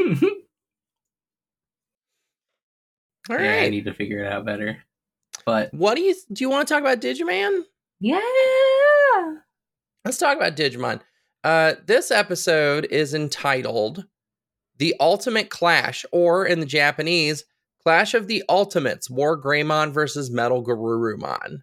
All 3.31 3.39
yeah, 3.39 3.61
I 3.63 3.69
need 3.69 3.85
to 3.85 3.95
figure 3.95 4.25
it 4.25 4.33
out 4.33 4.45
better. 4.45 4.79
But 5.47 5.73
What 5.73 5.95
do 5.95 6.03
you 6.03 6.15
do? 6.33 6.45
You 6.45 6.51
want 6.51 6.67
to 6.67 6.75
talk 6.75 6.81
about 6.83 7.01
Digimon? 7.01 7.63
yeah, 8.01 8.21
Let's 10.05 10.19
talk 10.19 10.37
about 10.37 10.57
Digimon. 10.57 11.01
Uh, 11.45 11.75
this 11.87 12.11
episode 12.11 12.87
is 12.91 13.15
entitled 13.15 14.05
"The 14.79 14.95
Ultimate 15.01 15.51
Clash," 15.51 16.05
or 16.13 16.45
in 16.47 16.61
the 16.61 16.67
Japanese, 16.67 17.45
"Clash 17.85 18.15
of 18.15 18.27
the 18.29 18.43
Ultimates: 18.49 19.09
War 19.11 19.41
Greymon 19.41 19.93
versus 19.93 20.31
Metal 20.31 20.65
Garurumon." 20.65 21.59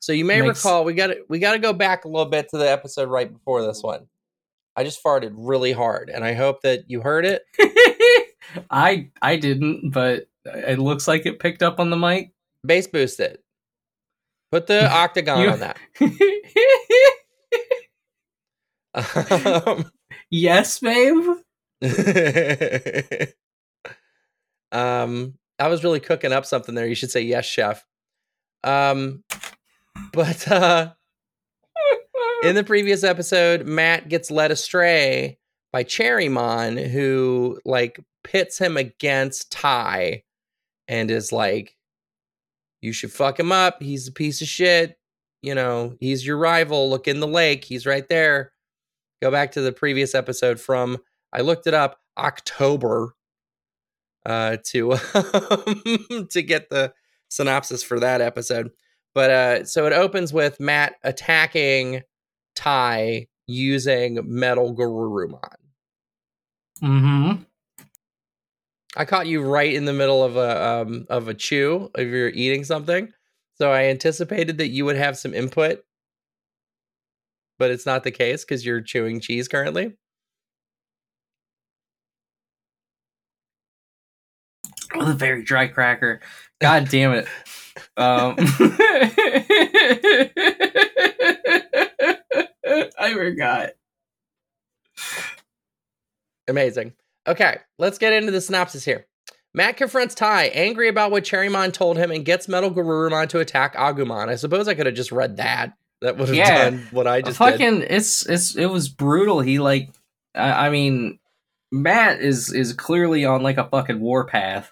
So 0.00 0.12
you 0.12 0.24
may 0.24 0.40
Makes- 0.42 0.64
recall 0.64 0.84
we 0.84 0.94
got 0.94 1.08
to 1.08 1.24
we 1.28 1.38
got 1.38 1.52
to 1.52 1.58
go 1.58 1.72
back 1.72 2.04
a 2.04 2.08
little 2.08 2.30
bit 2.30 2.48
to 2.50 2.58
the 2.58 2.68
episode 2.70 3.08
right 3.08 3.32
before 3.32 3.62
this 3.62 3.82
one. 3.82 4.06
I 4.76 4.84
just 4.84 5.02
farted 5.02 5.32
really 5.36 5.72
hard, 5.72 6.10
and 6.10 6.24
I 6.24 6.34
hope 6.34 6.62
that 6.62 6.84
you 6.90 7.00
heard 7.00 7.24
it. 7.26 7.44
I 8.70 9.10
I 9.22 9.36
didn't, 9.36 9.90
but 9.90 10.28
it 10.44 10.78
looks 10.78 11.08
like 11.08 11.26
it 11.26 11.38
picked 11.38 11.62
up 11.62 11.80
on 11.80 11.90
the 11.90 11.96
mic. 11.96 12.32
Bass 12.66 12.86
boost 12.86 13.20
it. 13.20 13.42
Put 14.50 14.66
the 14.66 14.90
octagon 14.92 15.48
on 15.48 15.60
that. 15.60 15.76
Um, 18.94 19.90
yes, 20.30 20.78
babe. 20.78 21.24
um, 24.72 25.34
I 25.58 25.68
was 25.68 25.84
really 25.84 26.00
cooking 26.00 26.32
up 26.32 26.46
something 26.46 26.74
there. 26.74 26.86
You 26.86 26.94
should 26.94 27.10
say 27.10 27.22
yes, 27.22 27.44
chef. 27.44 27.84
Um, 28.62 29.24
but 30.12 30.48
uh, 30.50 30.92
in 32.44 32.54
the 32.54 32.64
previous 32.64 33.04
episode, 33.04 33.66
Matt 33.66 34.08
gets 34.08 34.30
led 34.30 34.50
astray 34.50 35.38
by 35.72 35.84
Cherrymon, 35.84 36.90
who 36.90 37.60
like 37.64 38.00
pits 38.22 38.58
him 38.58 38.76
against 38.76 39.50
Tai, 39.50 40.22
and 40.88 41.10
is 41.10 41.32
like, 41.32 41.76
"You 42.80 42.92
should 42.92 43.12
fuck 43.12 43.38
him 43.38 43.52
up. 43.52 43.82
He's 43.82 44.08
a 44.08 44.12
piece 44.12 44.40
of 44.42 44.48
shit. 44.48 44.98
You 45.42 45.54
know, 45.54 45.96
he's 46.00 46.26
your 46.26 46.38
rival. 46.38 46.88
Look 46.88 47.08
in 47.08 47.20
the 47.20 47.26
lake. 47.26 47.64
He's 47.64 47.86
right 47.86 48.08
there." 48.08 48.52
Go 49.22 49.30
back 49.30 49.52
to 49.52 49.62
the 49.62 49.72
previous 49.72 50.14
episode 50.14 50.60
from 50.60 50.98
I 51.32 51.40
looked 51.40 51.66
it 51.66 51.74
up 51.74 51.98
October 52.18 53.14
uh, 54.26 54.58
to 54.66 54.90
to 56.30 56.42
get 56.42 56.68
the 56.70 56.92
synopsis 57.28 57.82
for 57.82 57.98
that 58.00 58.20
episode. 58.20 58.70
But 59.14 59.30
uh, 59.30 59.64
so 59.64 59.86
it 59.86 59.92
opens 59.92 60.32
with 60.32 60.60
Matt 60.60 60.96
attacking 61.02 62.02
Tai 62.54 63.26
using 63.46 64.20
Metal 64.24 64.74
Garurumon. 64.74 65.40
mm-hmm. 66.82 67.42
I 68.96 69.04
caught 69.04 69.26
you 69.26 69.42
right 69.42 69.72
in 69.72 69.86
the 69.86 69.92
middle 69.92 70.22
of 70.22 70.36
a 70.36 70.64
um, 70.64 71.06
of 71.10 71.28
a 71.28 71.34
chew 71.34 71.90
if 71.96 72.08
you're 72.08 72.28
eating 72.28 72.64
something, 72.64 73.12
so 73.56 73.72
I 73.72 73.84
anticipated 73.86 74.58
that 74.58 74.68
you 74.68 74.84
would 74.84 74.96
have 74.96 75.18
some 75.18 75.34
input, 75.34 75.84
but 77.58 77.70
it's 77.70 77.86
not 77.86 78.04
the 78.04 78.12
case 78.12 78.44
because 78.44 78.64
you're 78.64 78.80
chewing 78.80 79.20
cheese 79.20 79.48
currently. 79.48 79.96
Oh, 84.94 85.06
the 85.06 85.14
very 85.14 85.42
dry 85.42 85.66
cracker. 85.66 86.20
God 86.60 86.88
damn 86.88 87.12
it. 87.12 87.26
Um, 87.96 88.36
I 93.04 93.12
forgot. 93.14 93.70
Amazing. 96.48 96.92
Okay, 97.26 97.58
let's 97.78 97.98
get 97.98 98.12
into 98.12 98.30
the 98.30 98.40
synopsis 98.40 98.84
here. 98.84 99.06
Matt 99.54 99.76
confronts 99.76 100.14
Tai, 100.14 100.46
angry 100.48 100.88
about 100.88 101.10
what 101.10 101.24
Cherrymon 101.24 101.72
told 101.72 101.96
him, 101.96 102.10
and 102.10 102.24
gets 102.24 102.48
Metal 102.48 102.70
Garurumon 102.70 103.28
to 103.30 103.38
attack 103.40 103.74
Agumon. 103.76 104.28
I 104.28 104.34
suppose 104.36 104.68
I 104.68 104.74
could 104.74 104.86
have 104.86 104.94
just 104.96 105.12
read 105.12 105.36
that. 105.36 105.72
That 106.02 106.18
would 106.18 106.28
have 106.28 106.36
Yeah. 106.36 106.70
done 106.70 106.86
what 106.90 107.06
I 107.06 107.22
just 107.22 107.38
did. 107.38 107.44
fucking 107.52 107.82
it's 107.88 108.26
it's 108.26 108.56
it 108.56 108.66
was 108.66 108.88
brutal. 108.90 109.40
He 109.40 109.58
like 109.58 109.90
I, 110.34 110.66
I 110.66 110.70
mean 110.70 111.18
Matt 111.72 112.20
is 112.20 112.52
is 112.52 112.74
clearly 112.74 113.24
on 113.24 113.42
like 113.42 113.56
a 113.56 113.64
fucking 113.68 114.00
warpath. 114.00 114.70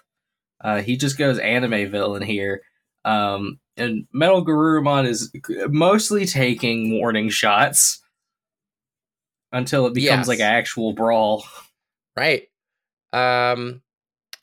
Uh 0.63 0.81
he 0.81 0.95
just 0.95 1.17
goes 1.17 1.39
anime 1.39 1.89
villain 1.89 2.21
here. 2.21 2.61
Um 3.03 3.59
and 3.77 4.05
Metal 4.13 4.45
Garurumon 4.45 5.07
is 5.07 5.31
mostly 5.69 6.25
taking 6.27 6.91
warning 6.99 7.29
shots 7.29 8.02
until 9.53 9.87
it 9.87 9.93
becomes 9.93 10.21
Yes. 10.21 10.27
like 10.27 10.39
an 10.39 10.45
actual 10.53 10.91
brawl. 10.93 11.45
Right. 12.17 12.43
Um, 13.13 13.81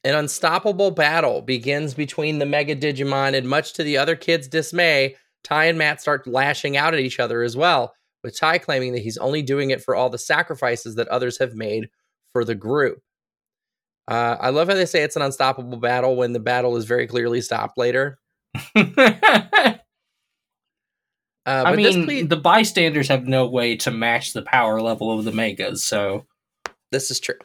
an 0.04 0.14
unstoppable 0.14 0.90
battle 0.92 1.42
begins 1.42 1.92
between 1.92 2.38
the 2.38 2.46
Mega 2.46 2.74
Digimon, 2.74 3.36
and 3.36 3.46
much 3.48 3.74
to 3.74 3.82
the 3.82 3.98
other 3.98 4.16
kids' 4.16 4.48
dismay, 4.48 5.16
Tai 5.44 5.66
and 5.66 5.76
Matt 5.78 6.00
start 6.00 6.26
lashing 6.26 6.76
out 6.76 6.94
at 6.94 7.00
each 7.00 7.20
other 7.20 7.42
as 7.42 7.56
well, 7.56 7.94
with 8.24 8.38
Tai 8.38 8.58
claiming 8.58 8.92
that 8.92 9.02
he's 9.02 9.18
only 9.18 9.42
doing 9.42 9.70
it 9.70 9.82
for 9.82 9.94
all 9.94 10.08
the 10.08 10.18
sacrifices 10.18 10.94
that 10.94 11.08
others 11.08 11.38
have 11.38 11.54
made 11.54 11.90
for 12.32 12.44
the 12.44 12.54
group. 12.54 13.02
Uh, 14.08 14.36
I 14.40 14.50
love 14.50 14.68
how 14.68 14.74
they 14.74 14.86
say 14.86 15.02
it's 15.02 15.16
an 15.16 15.22
unstoppable 15.22 15.78
battle 15.78 16.16
when 16.16 16.32
the 16.32 16.40
battle 16.40 16.76
is 16.76 16.84
very 16.86 17.06
clearly 17.06 17.40
stopped 17.40 17.76
later. 17.78 18.18
Uh, 21.50 21.64
I 21.66 21.74
mean, 21.76 22.06
ple- 22.06 22.26
the 22.28 22.36
bystanders 22.36 23.08
have 23.08 23.26
no 23.26 23.46
way 23.48 23.76
to 23.78 23.90
match 23.90 24.32
the 24.32 24.42
power 24.42 24.80
level 24.80 25.16
of 25.18 25.24
the 25.24 25.32
megas, 25.32 25.82
so 25.84 26.26
This 26.92 27.10
is 27.10 27.20
true. 27.20 27.38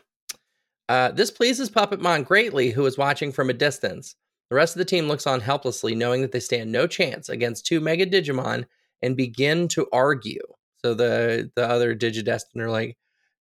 Uh, 0.89 1.11
this 1.11 1.31
pleases 1.31 1.69
Puppetmon 1.69 2.25
greatly, 2.25 2.69
who 2.71 2.85
is 2.85 2.97
watching 2.97 3.31
from 3.31 3.49
a 3.49 3.53
distance. 3.53 4.15
The 4.49 4.55
rest 4.55 4.75
of 4.75 4.79
the 4.79 4.85
team 4.85 5.07
looks 5.07 5.25
on 5.27 5.39
helplessly, 5.39 5.95
knowing 5.95 6.21
that 6.21 6.31
they 6.31 6.39
stand 6.39 6.71
no 6.71 6.85
chance 6.87 7.29
against 7.29 7.65
two 7.65 7.79
Mega 7.79 8.05
Digimon, 8.05 8.65
and 9.01 9.15
begin 9.17 9.67
to 9.69 9.87
argue. 9.93 10.41
So 10.83 10.93
the 10.93 11.51
the 11.55 11.67
other 11.67 11.95
Digidestin 11.95 12.59
are 12.59 12.69
like, 12.69 12.97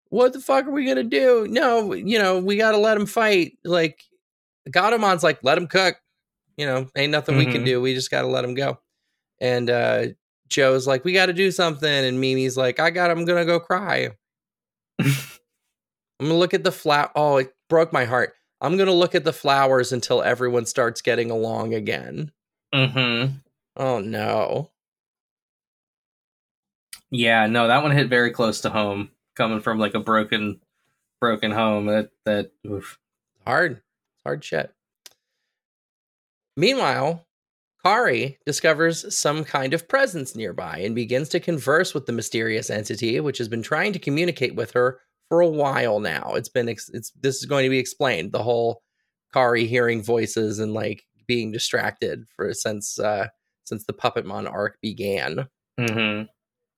"What 0.08 0.32
the 0.32 0.40
fuck 0.40 0.66
are 0.66 0.70
we 0.70 0.86
gonna 0.86 1.02
do? 1.04 1.46
No, 1.48 1.92
you 1.92 2.18
know, 2.18 2.38
we 2.38 2.56
gotta 2.56 2.78
let 2.78 2.96
them 2.96 3.06
fight." 3.06 3.58
Like, 3.64 4.02
Gatomon's 4.70 5.22
like, 5.22 5.40
"Let 5.42 5.56
them 5.56 5.66
cook." 5.66 5.96
You 6.56 6.66
know, 6.66 6.88
ain't 6.96 7.12
nothing 7.12 7.36
we 7.36 7.46
can 7.46 7.62
Mhm. 7.62 7.66
do. 7.66 7.80
We 7.82 7.94
just 7.94 8.10
gotta 8.10 8.28
let 8.28 8.42
them 8.42 8.54
go. 8.54 8.78
And 9.40 9.68
uh, 9.68 10.06
Joe's 10.48 10.86
like, 10.86 11.04
"We 11.04 11.12
got 11.12 11.26
to 11.26 11.32
do 11.32 11.50
something," 11.50 11.88
and 11.88 12.20
Mimi's 12.20 12.56
like, 12.56 12.80
"I 12.80 12.90
got. 12.90 13.10
I'm 13.10 13.24
gonna 13.24 13.44
go 13.44 13.60
cry." 13.60 14.10
I'm 15.00 15.12
gonna 16.20 16.34
look 16.34 16.54
at 16.54 16.64
the 16.64 16.72
flower. 16.72 17.10
Oh, 17.14 17.38
it 17.38 17.54
broke 17.68 17.92
my 17.92 18.04
heart. 18.04 18.34
I'm 18.60 18.76
gonna 18.76 18.92
look 18.92 19.14
at 19.14 19.24
the 19.24 19.32
flowers 19.32 19.92
until 19.92 20.22
everyone 20.22 20.66
starts 20.66 21.02
getting 21.02 21.30
along 21.30 21.74
again. 21.74 22.32
mm-hmm. 22.74 23.36
Oh 23.76 23.98
no. 24.00 24.70
Yeah, 27.10 27.46
no, 27.46 27.68
that 27.68 27.82
one 27.82 27.92
hit 27.92 28.08
very 28.08 28.30
close 28.30 28.60
to 28.62 28.70
home, 28.70 29.10
coming 29.36 29.60
from 29.60 29.78
like 29.78 29.94
a 29.94 30.00
broken, 30.00 30.60
broken 31.20 31.50
home. 31.50 31.86
That 31.86 32.10
that 32.24 32.52
oof. 32.66 32.98
hard 33.46 33.82
hard 34.24 34.42
shit 34.44 34.72
meanwhile 36.56 37.23
kari 37.84 38.38
discovers 38.46 39.14
some 39.16 39.44
kind 39.44 39.74
of 39.74 39.86
presence 39.88 40.34
nearby 40.34 40.78
and 40.78 40.94
begins 40.94 41.28
to 41.28 41.40
converse 41.40 41.92
with 41.94 42.06
the 42.06 42.12
mysterious 42.12 42.70
entity 42.70 43.20
which 43.20 43.38
has 43.38 43.48
been 43.48 43.62
trying 43.62 43.92
to 43.92 43.98
communicate 43.98 44.54
with 44.54 44.72
her 44.72 45.00
for 45.28 45.40
a 45.40 45.48
while 45.48 46.00
now 46.00 46.32
it's 46.34 46.48
been 46.48 46.68
ex- 46.68 46.90
it's 46.94 47.10
this 47.20 47.36
is 47.36 47.44
going 47.46 47.64
to 47.64 47.70
be 47.70 47.78
explained 47.78 48.32
the 48.32 48.42
whole 48.42 48.82
kari 49.32 49.66
hearing 49.66 50.02
voices 50.02 50.58
and 50.58 50.72
like 50.72 51.04
being 51.26 51.50
distracted 51.52 52.24
for 52.36 52.52
since 52.54 52.98
uh 52.98 53.26
since 53.64 53.84
the 53.86 53.92
puppetmon 53.92 54.50
arc 54.50 54.78
began 54.80 55.46
Mm-hmm. 55.80 56.26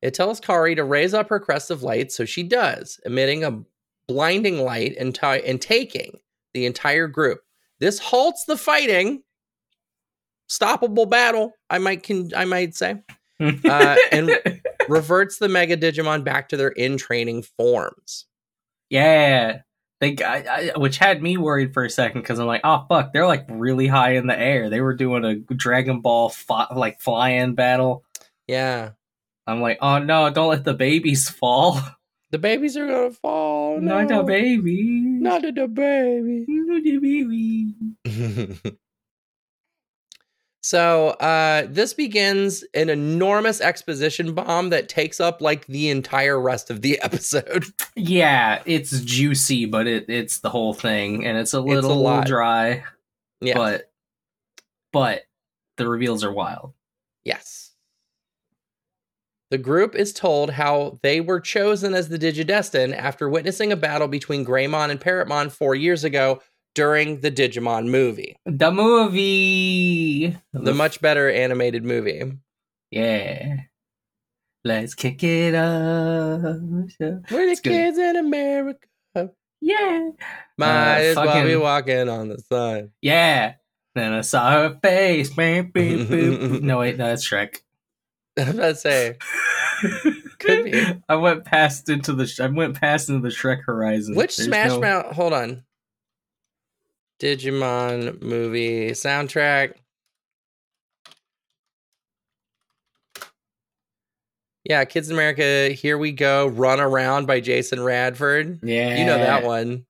it 0.01 0.15
tells 0.15 0.41
Kari 0.41 0.75
to 0.77 0.83
raise 0.85 1.13
up 1.13 1.29
her 1.29 1.39
crest 1.39 1.71
of 1.71 1.83
light, 1.83 2.11
so 2.11 2.25
she 2.25 2.43
does, 2.43 2.99
emitting 3.05 3.45
a 3.45 3.61
blinding 4.09 4.61
light 4.61 4.95
and, 4.99 5.15
ti- 5.15 5.45
and 5.45 5.61
taking 5.61 6.19
the 6.55 6.65
entire 6.65 7.07
group. 7.07 7.41
This 7.79 7.99
halts 7.99 8.47
the 8.47 8.57
fighting. 8.57 9.23
Stoppable 10.49 11.09
battle, 11.09 11.53
I 11.71 11.79
might 11.79 12.07
con- 12.07 12.31
I 12.37 12.45
might 12.45 12.75
say. 12.75 12.97
Uh, 13.41 13.97
and- 14.13 14.31
Reverts 14.89 15.39
the 15.39 15.49
Mega 15.49 15.77
Digimon 15.77 16.25
back 16.25 16.49
to 16.51 16.57
their 16.57 16.69
in 16.69 16.97
training 16.97 17.43
forms. 17.43 18.27
yeah, 18.89 19.59
they 20.01 20.13
got, 20.13 20.47
I, 20.47 20.73
which 20.77 20.99
had 20.99 21.23
me 21.23 21.37
worried 21.37 21.75
for 21.75 21.85
a 21.85 21.91
second 21.91 22.21
because 22.21 22.39
I'm 22.39 22.47
like, 22.47 22.61
oh 22.65 22.85
fuck, 22.89 23.13
they're 23.13 23.27
like 23.27 23.45
really 23.51 23.89
high 23.89 24.13
in 24.13 24.27
the 24.27 24.39
air. 24.39 24.71
They 24.71 24.81
were 24.81 24.95
doing 24.95 25.25
a 25.25 25.35
Dragon 25.55 26.01
Ball 26.03 26.29
fi- 26.29 26.73
like 26.75 27.01
fly-in 27.01 27.55
battle. 27.55 28.05
Yeah. 28.47 28.91
I'm 29.47 29.61
like, 29.61 29.79
oh 29.83 29.99
no, 29.99 30.31
don't 30.31 30.49
let 30.51 30.65
the 30.65 30.75
babies 30.75 31.29
fall. 31.29 31.81
The 32.31 32.39
babies 32.39 32.77
are 32.77 32.87
gonna 32.87 33.11
fall. 33.13 33.81
Not 33.81 34.09
the 34.09 34.15
no. 34.17 34.23
baby. 34.25 34.83
Not 35.01 35.43
the 35.43 35.53
baby. 35.53 36.45
Not 36.49 36.83
the 36.83 36.99
baby. 36.99 38.77
so 40.69 41.11
uh 41.21 41.65
this 41.69 41.95
begins 41.95 42.65
an 42.75 42.89
enormous 42.91 43.61
exposition 43.61 44.35
bomb 44.35 44.71
that 44.71 44.89
takes 44.89 45.21
up 45.21 45.41
like 45.41 45.65
the 45.67 45.89
entire 45.91 46.41
rest 46.41 46.71
of 46.71 46.83
the 46.83 46.99
episode 47.03 47.65
Yeah, 47.95 48.63
it's 48.67 49.01
juicy, 49.03 49.67
but 49.67 49.87
it 49.87 50.07
it's 50.09 50.41
the 50.41 50.51
whole 50.51 50.75
thing, 50.75 51.25
and 51.25 51.39
it's 51.39 51.53
a 51.53 51.61
little 51.61 51.97
lot. 52.03 52.27
dry. 52.27 52.83
yeah 53.41 53.55
But 53.57 53.93
but 54.93 55.23
the 55.77 55.89
reveals 55.89 56.25
are 56.25 56.33
wild. 56.33 56.73
yes 57.25 57.63
the 59.51 59.59
group 59.59 59.95
is 59.95 60.13
told 60.13 60.51
how 60.51 60.99
they 61.05 61.21
were 61.21 61.39
chosen 61.39 61.95
as 61.95 62.09
the 62.09 62.19
digidestin 62.19 62.93
after 62.97 63.29
witnessing 63.29 63.71
a 63.71 63.77
battle 63.77 64.09
between 64.09 64.45
greymon 64.45 64.91
and 64.91 65.01
parrotmon 65.01 65.53
four 65.53 65.77
years 65.77 66.03
ago 66.03 66.41
during 66.77 67.21
the 67.23 67.31
digimon 67.33 67.89
movie 67.89 68.37
The 68.47 68.71
movie. 68.71 70.37
the 70.53 70.75
much 70.75 71.01
better 71.01 71.29
animated 71.29 71.85
movie 71.85 72.39
yeah. 72.93 73.57
Let's 74.65 74.95
kick 74.95 75.23
it 75.25 75.55
up. 75.57 76.61
we're 77.01 77.55
the 77.55 77.61
kids 77.63 77.99
in 77.99 78.17
america 78.17 78.87
Yeah. 79.61 80.11
might 80.59 80.99
uh, 80.99 81.01
as 81.01 81.17
well 81.17 81.25
be 81.25 81.31
fucking- 81.31 81.61
walking 81.61 82.09
on 82.09 82.29
the 82.29 82.39
sun 82.39 82.91
Yeah. 83.03 83.55
Then 83.95 84.13
I 84.13 84.21
saw 84.21 84.51
her 84.51 84.79
face. 84.83 85.31
Beep, 85.31 85.73
beep, 85.73 86.07
boop. 86.09 86.61
no, 86.63 86.81
wait, 86.81 86.99
no, 86.99 87.07
that's 87.07 87.27
Shrek. 87.27 87.57
i 88.39 88.45
was 88.45 88.49
about 88.55 88.69
to 88.69 88.75
say 88.75 89.17
Could 90.39 90.65
be. 90.67 91.03
I 91.09 91.15
went 91.15 91.47
past 91.47 91.89
into 91.89 92.13
the. 92.13 92.31
I 92.43 92.49
went 92.49 92.79
past 92.79 93.09
into 93.09 93.23
the 93.23 93.35
Shrek 93.35 93.65
horizon. 93.65 94.15
Which 94.15 94.37
There's 94.37 94.49
Smash 94.49 94.69
no- 94.73 94.81
Mouth? 94.81 95.13
Hold 95.15 95.33
on. 95.33 95.65
Digimon 97.21 98.21
movie 98.23 98.91
soundtrack. 98.91 99.75
Yeah, 104.65 104.85
Kids 104.85 105.09
in 105.09 105.15
America, 105.15 105.69
Here 105.73 105.97
We 105.97 106.11
Go, 106.13 106.49
Run 106.49 106.81
Around 106.81 107.27
by 107.27 107.41
Jason 107.41 107.83
Radford. 107.83 108.59
Yeah, 108.63 108.99
You 108.99 109.07
know 109.07 109.19
that 109.19 109.45
one. 109.45 109.87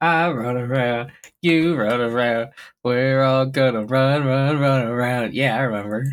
I 0.00 0.32
run 0.32 0.56
around, 0.56 1.12
you 1.42 1.76
run 1.76 2.00
around. 2.00 2.50
We're 2.82 3.22
all 3.22 3.46
gonna 3.46 3.84
run, 3.84 4.24
run, 4.24 4.58
run 4.58 4.88
around. 4.88 5.32
Yeah, 5.34 5.56
I 5.56 5.60
remember. 5.60 6.06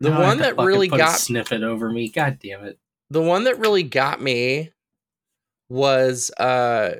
The 0.00 0.10
Now 0.10 0.20
one 0.20 0.38
that 0.38 0.56
really 0.58 0.88
got 0.88 1.20
sniffit 1.20 1.62
over 1.62 1.88
me. 1.90 2.08
God 2.08 2.40
damn 2.42 2.64
it. 2.64 2.76
the 3.10 3.22
one 3.22 3.44
that 3.44 3.60
really 3.60 3.84
got 3.84 4.20
me 4.20 4.72
was 5.68 6.32
uh 6.40 6.96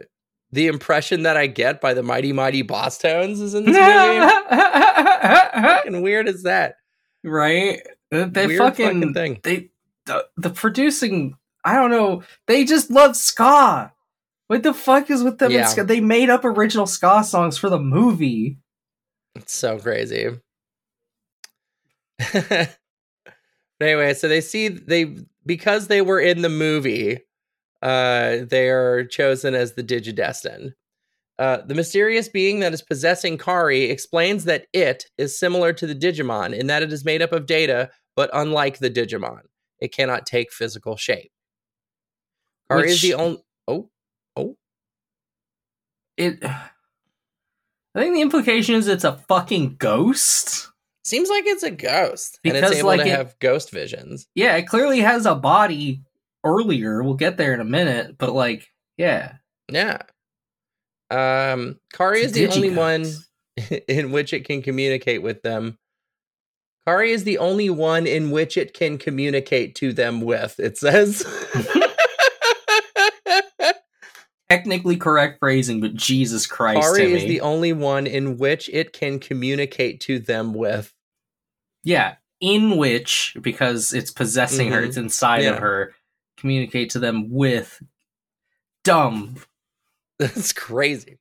the 0.54 0.68
impression 0.68 1.24
that 1.24 1.36
I 1.36 1.48
get 1.48 1.80
by 1.80 1.94
the 1.94 2.02
Mighty 2.04 2.32
Mighty 2.32 2.62
Bosstones 2.62 3.40
is 3.40 3.54
in 3.54 3.64
this 3.64 3.74
movie. 3.74 5.66
fucking 5.66 6.00
weird 6.00 6.28
is 6.28 6.44
that? 6.44 6.76
Right? 7.24 7.80
They 8.12 8.46
Weird 8.46 8.58
fucking, 8.58 9.00
fucking 9.00 9.14
thing. 9.14 9.40
They 9.42 9.70
the, 10.06 10.26
the 10.36 10.50
producing. 10.50 11.36
I 11.64 11.74
don't 11.74 11.90
know. 11.90 12.22
They 12.46 12.64
just 12.64 12.88
love 12.88 13.16
ska. 13.16 13.92
What 14.46 14.62
the 14.62 14.72
fuck 14.72 15.10
is 15.10 15.24
with 15.24 15.38
them? 15.38 15.50
Yeah. 15.50 15.66
ska? 15.66 15.82
They 15.82 16.00
made 16.00 16.30
up 16.30 16.44
original 16.44 16.86
ska 16.86 17.24
songs 17.24 17.58
for 17.58 17.68
the 17.68 17.80
movie. 17.80 18.58
It's 19.34 19.56
so 19.56 19.80
crazy. 19.80 20.38
but 22.32 22.78
anyway, 23.80 24.14
so 24.14 24.28
they 24.28 24.40
see 24.40 24.68
they 24.68 25.16
because 25.44 25.88
they 25.88 26.00
were 26.00 26.20
in 26.20 26.42
the 26.42 26.48
movie, 26.48 27.23
uh, 27.84 28.38
they 28.48 28.68
are 28.70 29.04
chosen 29.04 29.54
as 29.54 29.74
the 29.74 29.84
Digidestin. 29.84 30.72
Uh, 31.38 31.58
the 31.66 31.74
mysterious 31.74 32.28
being 32.28 32.60
that 32.60 32.72
is 32.74 32.82
possessing 32.82 33.36
Kari 33.38 33.82
explains 33.84 34.44
that 34.44 34.66
it 34.72 35.04
is 35.18 35.38
similar 35.38 35.72
to 35.74 35.86
the 35.86 35.94
Digimon 35.94 36.52
in 36.56 36.66
that 36.68 36.82
it 36.82 36.92
is 36.92 37.04
made 37.04 37.22
up 37.22 37.32
of 37.32 37.46
data, 37.46 37.90
but 38.16 38.30
unlike 38.32 38.78
the 38.78 38.90
Digimon, 38.90 39.40
it 39.80 39.92
cannot 39.92 40.26
take 40.26 40.52
physical 40.52 40.96
shape. 40.96 41.30
Kari 42.70 42.90
is 42.90 43.02
the 43.02 43.14
only. 43.14 43.42
Oh, 43.68 43.90
oh, 44.36 44.56
It. 46.16 46.38
I 46.44 48.00
think 48.00 48.14
the 48.14 48.22
implication 48.22 48.76
is 48.76 48.86
it's 48.88 49.04
a 49.04 49.18
fucking 49.28 49.76
ghost. 49.76 50.70
seems 51.04 51.28
like 51.28 51.44
it's 51.46 51.62
a 51.64 51.70
ghost, 51.70 52.38
and 52.44 52.56
it's 52.56 52.60
Because, 52.66 52.78
able 52.78 52.88
like, 52.88 53.00
to 53.02 53.06
it- 53.08 53.10
have 53.10 53.38
ghost 53.40 53.70
visions. 53.72 54.26
Yeah, 54.36 54.54
it 54.56 54.68
clearly 54.68 55.00
has 55.00 55.26
a 55.26 55.34
body 55.34 56.03
earlier. 56.44 57.02
We'll 57.02 57.14
get 57.14 57.36
there 57.36 57.54
in 57.54 57.60
a 57.60 57.64
minute, 57.64 58.16
but 58.18 58.32
like, 58.34 58.68
yeah. 58.96 59.34
Yeah. 59.70 59.98
Um, 61.10 61.78
Kari 61.92 62.20
is 62.20 62.36
It's 62.36 62.54
the 62.54 62.56
only 62.66 62.70
one 62.76 63.06
in 63.88 64.12
which 64.12 64.32
it 64.32 64.44
can 64.46 64.62
communicate 64.62 65.22
with 65.22 65.42
them. 65.42 65.78
Kari 66.86 67.12
is 67.12 67.24
the 67.24 67.38
only 67.38 67.70
one 67.70 68.06
in 68.06 68.30
which 68.30 68.56
it 68.56 68.74
can 68.74 68.98
communicate 68.98 69.74
to 69.76 69.92
them 69.92 70.20
with, 70.20 70.58
it 70.60 70.76
says. 70.76 71.24
Technically 74.50 74.96
correct 74.96 75.38
phrasing, 75.40 75.80
but 75.80 75.94
Jesus 75.94 76.46
Christ, 76.46 76.80
Kari 76.82 77.12
is 77.14 77.24
the 77.24 77.40
only 77.40 77.72
one 77.72 78.06
in 78.06 78.36
which 78.36 78.68
it 78.72 78.92
can 78.92 79.18
communicate 79.18 80.00
to 80.02 80.18
them 80.18 80.52
with. 80.54 80.92
yeah, 81.82 82.14
in 82.40 82.76
which 82.78 83.36
because 83.42 83.92
it's 83.94 84.10
possessing 84.10 84.70
her, 84.70 84.82
Mhm. 84.82 84.86
it's 84.86 84.96
inside 84.96 85.42
Yeah. 85.42 85.50
of 85.54 85.58
her. 85.60 85.94
Communicate 86.44 86.90
to 86.90 86.98
them 86.98 87.30
with 87.30 87.82
dumb. 88.84 89.36
That's 90.18 90.52
crazy. 90.52 91.16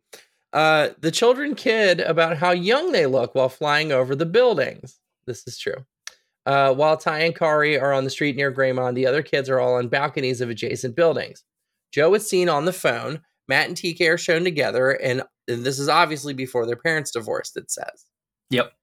Uh, 0.52 0.90
the 1.00 1.12
children 1.12 1.56
kid 1.56 2.02
about 2.02 2.36
how 2.36 2.52
young 2.52 2.92
they 2.92 3.06
look 3.06 3.34
while 3.34 3.48
flying 3.48 3.94
over 3.94 4.18
the 4.18 4.26
buildings. 4.26 5.00
This 5.26 5.48
is 5.48 5.58
true. 5.58 5.86
Uh, 6.46 6.74
while 6.74 6.98
Tai 6.98 7.20
and 7.20 7.34
Kari 7.34 7.80
are 7.80 7.94
on 7.94 8.04
the 8.04 8.10
street 8.10 8.36
near 8.36 8.52
Greymon, 8.52 8.96
the 8.96 9.08
other 9.08 9.22
kids 9.22 9.50
are 9.50 9.62
all 9.62 9.76
on 9.76 9.88
balconies 9.88 10.42
of 10.42 10.50
adjacent 10.50 10.94
buildings. 10.94 11.46
Joe 11.94 12.14
is 12.16 12.28
seen 12.28 12.50
on 12.50 12.66
the 12.66 12.74
phone. 12.74 13.22
Matt 13.48 13.70
and 13.70 13.78
TK 13.78 14.14
are 14.14 14.18
shown 14.18 14.44
together, 14.44 14.92
and, 14.92 15.24
and 15.48 15.64
this 15.64 15.80
is 15.80 15.88
obviously 15.88 16.34
before 16.34 16.66
their 16.66 16.76
parents 16.76 17.12
divorced, 17.12 17.56
it 17.56 17.72
says. 17.72 18.06
Yep. 18.50 18.74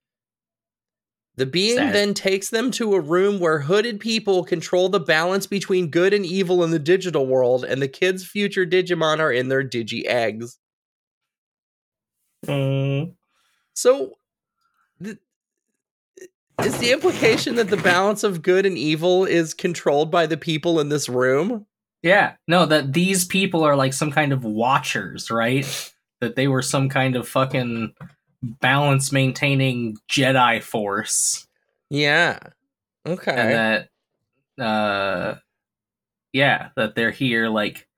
The 1.37 1.47
being 1.47 1.77
Sad. 1.77 1.95
then 1.95 2.13
takes 2.13 2.51
them 2.51 2.71
to 2.73 2.95
a 2.95 3.01
room 3.01 3.41
where 3.41 3.61
hooded 3.61 4.01
people 4.01 4.45
control 4.45 4.89
the 4.89 5.01
balance 5.01 5.47
between 5.47 5.91
good 5.91 6.13
and 6.13 6.27
evil 6.27 6.63
in 6.63 6.71
the 6.71 6.79
digital 6.79 7.27
world, 7.27 7.65
and 7.65 7.81
the 7.81 7.89
kids' 7.89 8.27
future 8.27 8.67
Digimon 8.67 9.21
are 9.21 9.33
in 9.33 9.49
their 9.49 9.65
Digi 9.65 10.05
eggs. 10.07 10.59
Mm. 12.47 13.15
So, 13.75 14.15
th- 15.03 15.19
is 16.65 16.79
the 16.79 16.93
implication 16.93 17.55
that 17.55 17.69
the 17.69 17.77
balance 17.79 18.23
of 18.23 18.43
good 18.43 18.67
and 18.67 18.77
evil 18.77 19.25
is 19.25 19.55
controlled 19.55 20.11
by 20.11 20.27
the 20.27 20.37
people 20.37 20.81
in 20.81 20.89
this 20.89 21.09
room? 21.09 21.67
Yeah, 22.03 22.35
no, 22.49 22.67
that 22.67 22.93
these 22.93 23.25
people 23.25 23.63
are 23.63 23.77
like 23.77 23.93
some 23.93 24.11
kind 24.11 24.33
of 24.33 24.45
watchers, 24.45 25.31
right? 25.31 25.93
that 26.21 26.37
they 26.37 26.49
were 26.49 26.63
some 26.63 26.89
kind 26.89 27.17
of 27.17 27.27
fucking 27.27 27.95
balance 28.43 29.13
maintaining 29.13 29.97
Jedi 30.11 30.63
force. 30.63 31.47
Yeah. 31.89 32.39
Okay. 33.07 33.33
and 33.33 33.51
that 34.59 34.63
uh 34.63 35.37
yeah 36.33 36.69
that 36.77 36.95
they're 36.95 37.11
here 37.11 37.49
like 37.49 37.89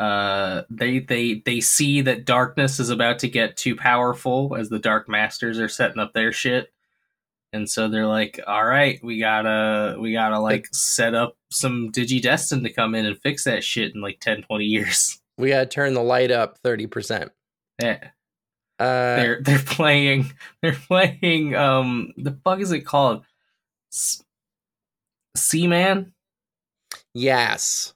uh, 0.00 0.62
they 0.70 0.98
they 0.98 1.42
they 1.44 1.60
see 1.60 2.00
that 2.00 2.24
darkness 2.24 2.80
is 2.80 2.88
about 2.88 3.18
to 3.18 3.28
get 3.28 3.58
too 3.58 3.76
powerful 3.76 4.56
as 4.58 4.70
the 4.70 4.78
Dark 4.78 5.10
Masters 5.10 5.58
are 5.60 5.68
setting 5.68 5.98
up 5.98 6.14
their 6.14 6.32
shit, 6.32 6.72
and 7.52 7.68
so 7.68 7.86
they're 7.86 8.06
like, 8.06 8.40
"All 8.46 8.64
right, 8.64 8.98
we 9.04 9.20
gotta 9.20 9.98
we 10.00 10.14
gotta 10.14 10.40
like 10.40 10.68
set 10.72 11.14
up 11.14 11.36
some 11.50 11.92
Digidestin 11.92 12.62
to 12.62 12.72
come 12.72 12.94
in 12.94 13.04
and 13.04 13.20
fix 13.20 13.44
that 13.44 13.62
shit 13.62 13.94
in 13.94 14.00
like 14.00 14.20
10, 14.20 14.42
20 14.44 14.64
years." 14.64 15.20
We 15.36 15.50
gotta 15.50 15.66
turn 15.66 15.92
the 15.92 16.02
light 16.02 16.30
up 16.30 16.56
thirty 16.58 16.86
percent. 16.86 17.30
Yeah. 17.80 18.08
Uh, 18.80 19.16
they're 19.16 19.40
they're 19.42 19.58
playing 19.58 20.32
they're 20.62 20.72
playing 20.72 21.54
um 21.54 22.12
the 22.16 22.32
fuck 22.42 22.60
is 22.60 22.72
it 22.72 22.80
called? 22.80 23.24
Seaman? 25.36 26.12
Yes, 27.14 27.92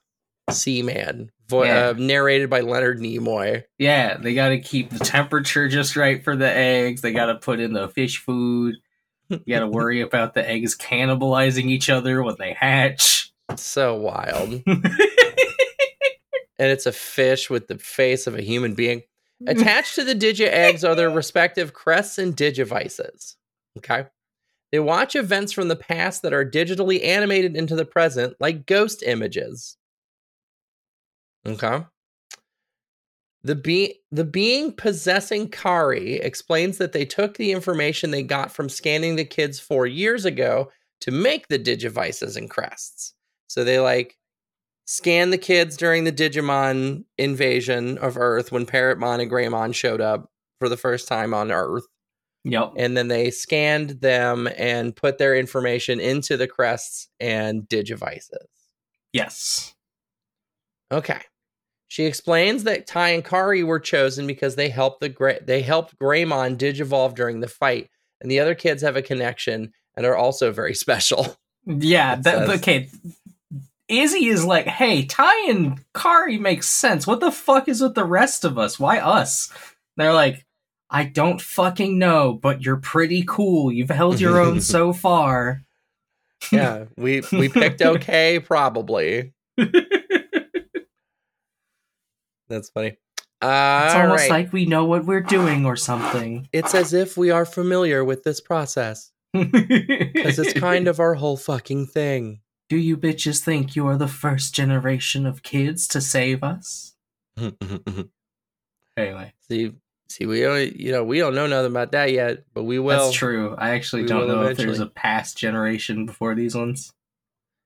Seaman, 0.51 1.31
vo- 1.47 1.63
Yeah. 1.63 1.89
uh, 1.89 1.93
narrated 1.97 2.49
by 2.49 2.61
Leonard 2.61 2.99
Nimoy. 2.99 3.63
yeah 3.79 4.17
they 4.17 4.33
got 4.35 4.49
to 4.49 4.59
keep 4.59 4.89
the 4.89 4.99
temperature 4.99 5.67
just 5.67 5.95
right 5.95 6.23
for 6.23 6.35
the 6.35 6.49
eggs. 6.51 7.01
They 7.01 7.13
got 7.13 7.27
to 7.27 7.35
put 7.35 7.59
in 7.59 7.73
the 7.73 7.87
fish 7.89 8.17
food. 8.19 8.75
You 9.29 9.39
got 9.47 9.61
to 9.61 9.67
worry 9.71 10.01
about 10.01 10.33
the 10.33 10.47
eggs 10.47 10.77
cannibalizing 10.77 11.65
each 11.65 11.89
other 11.89 12.21
when 12.23 12.35
they 12.37 12.53
hatch. 12.53 13.31
So 13.55 13.95
wild, 13.95 14.61
and 14.67 14.83
it's 16.59 16.85
a 16.85 16.91
fish 16.91 17.49
with 17.49 17.67
the 17.67 17.77
face 17.77 18.27
of 18.27 18.35
a 18.35 18.41
human 18.41 18.73
being. 18.73 19.03
Attached 19.47 19.95
to 19.95 20.03
the 20.03 20.15
digi 20.15 20.47
eggs 20.47 20.83
are 20.83 20.95
their 20.95 21.09
respective 21.09 21.73
crests 21.73 22.17
and 22.17 22.35
digivices. 22.35 23.35
Okay. 23.77 24.05
They 24.71 24.79
watch 24.79 25.15
events 25.15 25.51
from 25.51 25.67
the 25.67 25.75
past 25.75 26.21
that 26.21 26.33
are 26.33 26.49
digitally 26.49 27.03
animated 27.03 27.55
into 27.55 27.75
the 27.75 27.85
present, 27.85 28.35
like 28.39 28.65
ghost 28.65 29.03
images. 29.03 29.77
Okay. 31.45 31.85
The 33.43 33.55
be- 33.55 34.01
the 34.11 34.23
being 34.23 34.73
possessing 34.73 35.49
Kari 35.49 36.15
explains 36.15 36.79
that 36.79 36.93
they 36.93 37.05
took 37.05 37.37
the 37.37 37.51
information 37.51 38.09
they 38.09 38.23
got 38.23 38.51
from 38.51 38.69
scanning 38.69 39.15
the 39.15 39.23
kids 39.23 39.59
four 39.59 39.85
years 39.85 40.25
ago 40.25 40.71
to 41.01 41.11
make 41.11 41.47
the 41.47 41.59
digivices 41.59 42.35
and 42.35 42.49
crests. 42.49 43.13
So 43.47 43.63
they 43.63 43.79
like 43.79 44.17
scan 44.85 45.31
the 45.31 45.37
kids 45.37 45.75
during 45.77 46.03
the 46.03 46.11
Digimon 46.11 47.05
invasion 47.17 47.97
of 47.97 48.17
Earth 48.17 48.51
when 48.51 48.65
Parrotmon 48.65 49.21
and 49.21 49.31
Greymon 49.31 49.73
showed 49.73 50.01
up 50.01 50.29
for 50.59 50.69
the 50.69 50.77
first 50.77 51.07
time 51.07 51.33
on 51.33 51.51
Earth. 51.51 51.85
yep 52.43 52.71
And 52.77 52.95
then 52.95 53.07
they 53.07 53.31
scanned 53.31 54.01
them 54.01 54.47
and 54.57 54.95
put 54.95 55.17
their 55.17 55.35
information 55.35 55.99
into 55.99 56.37
the 56.37 56.47
crests 56.47 57.07
and 57.19 57.63
digivices. 57.67 58.29
yes 59.11 59.73
Okay. 60.91 61.19
She 61.87 62.05
explains 62.05 62.63
that 62.65 62.85
Tai 62.87 63.09
and 63.09 63.25
Kari 63.25 63.63
were 63.63 63.79
chosen 63.79 64.27
because 64.27 64.55
they 64.55 64.69
helped 64.69 64.99
the 65.01 65.09
Gray- 65.09 65.39
they 65.41 65.61
helped 65.61 65.97
Greymon 65.97 66.57
digivolve 66.57 67.15
during 67.15 67.39
the 67.39 67.47
fight, 67.47 67.89
and 68.21 68.29
the 68.29 68.39
other 68.39 68.53
kids 68.53 68.83
have 68.83 68.95
a 68.95 69.01
connection 69.01 69.71
and 69.95 70.05
are 70.05 70.15
also 70.15 70.51
very 70.51 70.73
special. 70.85 71.37
yeah 71.65 72.15
that, 72.15 72.49
okay 72.49 72.89
izzy 73.87 74.25
is 74.27 74.43
like 74.45 74.65
hey 74.67 75.05
tai 75.05 75.47
and 75.49 75.79
kari 75.93 76.37
makes 76.37 76.67
sense 76.67 77.05
what 77.05 77.19
the 77.19 77.31
fuck 77.31 77.67
is 77.67 77.81
with 77.81 77.93
the 77.95 78.03
rest 78.05 78.43
of 78.43 78.57
us 78.57 78.79
why 78.79 78.99
us 78.99 79.51
they're 79.97 80.13
like 80.13 80.45
i 80.89 81.03
don't 81.03 81.41
fucking 81.41 81.97
know 81.99 82.33
but 82.33 82.63
you're 82.63 82.77
pretty 82.77 83.23
cool 83.27 83.71
you've 83.71 83.89
held 83.89 84.19
your 84.19 84.39
own 84.39 84.59
so 84.61 84.91
far 85.07 85.61
yeah, 86.51 86.85
we 86.95 87.23
we 87.31 87.49
picked 87.49 87.81
okay, 87.83 88.39
probably. 88.39 89.33
That's 92.49 92.69
funny. 92.69 92.97
Uh, 93.41 93.83
It's 93.85 93.95
almost 93.95 94.21
right. 94.21 94.29
like 94.29 94.53
we 94.53 94.65
know 94.65 94.85
what 94.85 95.05
we're 95.05 95.21
doing 95.21 95.65
or 95.65 95.75
something. 95.75 96.47
it's 96.53 96.75
as 96.75 96.93
if 96.93 97.17
we 97.17 97.31
are 97.31 97.45
familiar 97.45 98.03
with 98.05 98.23
this 98.23 98.39
process 98.41 99.11
because 99.33 100.37
it's 100.39 100.53
kind 100.53 100.87
of 100.87 100.99
our 100.99 101.15
whole 101.15 101.37
fucking 101.37 101.87
thing. 101.87 102.41
Do 102.75 102.81
you 102.81 102.97
bitches 102.97 103.41
think 103.41 103.77
you 103.77 103.87
are 103.87 103.95
the 103.95 104.05
first 104.05 104.53
generation 104.53 105.25
of 105.25 105.43
kids 105.43 105.87
to 105.87 106.01
save 106.01 106.43
us? 106.43 106.93
Anyway, 108.97 109.33
see, 109.49 109.73
see, 110.07 110.25
we 110.25 110.39
don't, 110.39 110.73
you 110.79 110.89
know, 110.89 111.03
we 111.03 111.19
don't 111.19 111.35
know 111.35 111.47
nothing 111.47 111.71
about 111.71 111.91
that 111.91 112.13
yet, 112.13 112.45
but 112.53 112.63
we 112.63 112.79
will. 112.79 112.97
that's 112.97 113.13
true. 113.13 113.53
I 113.57 113.71
actually 113.71 114.05
don't 114.05 114.29
know 114.29 114.43
if 114.43 114.55
there's 114.55 114.79
eventually. 114.79 114.87
a 114.87 114.91
past 114.91 115.37
generation 115.37 116.05
before 116.05 116.33
these 116.33 116.55
ones. 116.55 116.93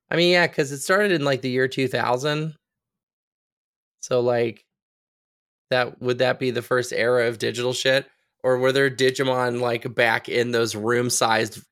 I 0.10 0.16
mean, 0.16 0.32
yeah, 0.32 0.48
because 0.48 0.72
it 0.72 0.80
started 0.80 1.12
in 1.12 1.24
like 1.24 1.42
the 1.42 1.52
year 1.52 1.68
2000. 1.68 2.56
So, 4.02 4.22
like, 4.22 4.66
that 5.70 6.02
would 6.02 6.18
that 6.18 6.40
be 6.40 6.50
the 6.50 6.64
first 6.64 6.92
era 6.92 7.28
of 7.28 7.38
digital 7.38 7.74
shit? 7.74 8.08
Or 8.44 8.58
were 8.58 8.72
there 8.72 8.90
Digimon 8.90 9.62
like 9.62 9.94
back 9.94 10.30
in 10.30 10.50
those 10.50 10.76
room 10.76 11.12
sized 11.12 11.64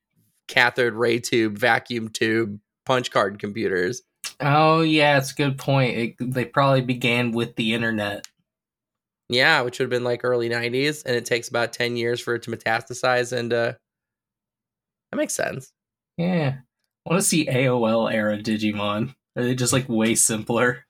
cathode 0.48 0.94
ray 0.94 1.18
tube, 1.18 1.58
vacuum 1.58 2.10
tube, 2.10 2.60
punch 2.88 3.12
card 3.12 3.38
computers? 3.38 4.02
Oh 4.40 4.82
yeah, 4.82 5.18
it's 5.18 5.32
a 5.32 5.36
good 5.36 5.58
point. 5.58 5.98
It, 5.98 6.16
they 6.20 6.46
probably 6.46 6.82
began 6.82 7.32
with 7.32 7.56
the 7.56 7.74
internet. 7.74 8.26
Yeah, 9.30 9.62
which 9.62 9.78
would 9.78 9.84
have 9.86 9.90
been 9.90 10.06
like 10.06 10.22
early 10.24 10.50
90s. 10.50 11.04
And 11.06 11.16
it 11.16 11.26
takes 11.26 11.50
about 11.50 11.74
10 11.74 11.98
years 11.98 12.22
for 12.22 12.36
it 12.36 12.44
to 12.44 12.52
metastasize. 12.52 13.38
And 13.38 13.52
uh, 13.52 13.74
that 15.12 15.18
makes 15.18 15.36
sense. 15.36 15.74
Yeah, 16.18 16.60
I 17.06 17.10
want 17.10 17.22
to 17.22 17.28
see 17.28 17.46
AOL 17.46 18.12
era 18.12 18.38
Digimon. 18.38 19.14
Are 19.36 19.44
they 19.44 19.54
just 19.54 19.74
like 19.74 19.88
way 19.90 20.16
simpler? 20.16 20.86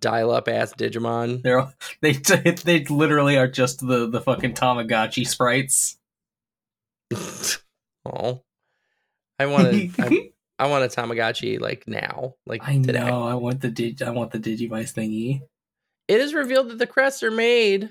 Dial 0.00 0.30
up 0.30 0.48
ass 0.48 0.74
Digimon. 0.74 1.42
They're 1.42 1.60
all- 1.60 1.72
they 2.02 2.12
they 2.64 2.84
literally 2.84 3.36
are 3.38 3.48
just 3.48 3.80
the 3.80 4.08
the 4.08 4.20
fucking 4.20 4.52
Tamagotchi 4.52 5.26
sprites. 5.26 5.98
oh. 8.04 8.42
I 9.40 9.46
want 9.46 9.70
to. 9.70 10.30
I, 10.58 10.66
want 10.66 10.84
a 10.84 10.88
Tamagotchi 10.88 11.60
like 11.60 11.86
now, 11.86 12.34
like 12.46 12.66
I 12.66 12.78
today. 12.78 13.04
know. 13.04 13.22
I 13.22 13.34
want 13.34 13.60
the 13.60 13.70
dig. 13.70 14.02
I 14.02 14.10
want 14.10 14.32
the 14.32 14.38
Digivice 14.38 14.92
thingy. 14.92 15.40
It 16.08 16.20
is 16.20 16.34
revealed 16.34 16.70
that 16.70 16.78
the 16.78 16.86
crests 16.86 17.22
are 17.22 17.30
made 17.30 17.90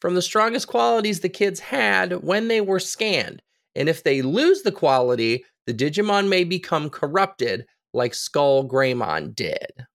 from 0.00 0.14
the 0.14 0.22
strongest 0.22 0.68
qualities 0.68 1.20
the 1.20 1.28
kids 1.28 1.60
had 1.60 2.22
when 2.22 2.48
they 2.48 2.60
were 2.60 2.80
scanned. 2.80 3.42
And 3.74 3.88
if 3.88 4.02
they 4.02 4.22
lose 4.22 4.62
the 4.62 4.72
quality, 4.72 5.44
the 5.66 5.74
Digimon 5.74 6.28
may 6.28 6.44
become 6.44 6.90
corrupted 6.90 7.66
like 7.92 8.14
Skull 8.14 8.68
Greymon 8.68 9.34
did. 9.34 9.86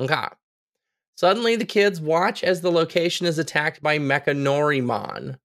Okay. 0.00 0.26
Suddenly, 1.16 1.56
the 1.56 1.66
kids 1.66 2.00
watch 2.00 2.42
as 2.42 2.62
the 2.62 2.72
location 2.72 3.26
is 3.26 3.38
attacked 3.38 3.82
by 3.82 3.98
Mekanorimon. 3.98 5.36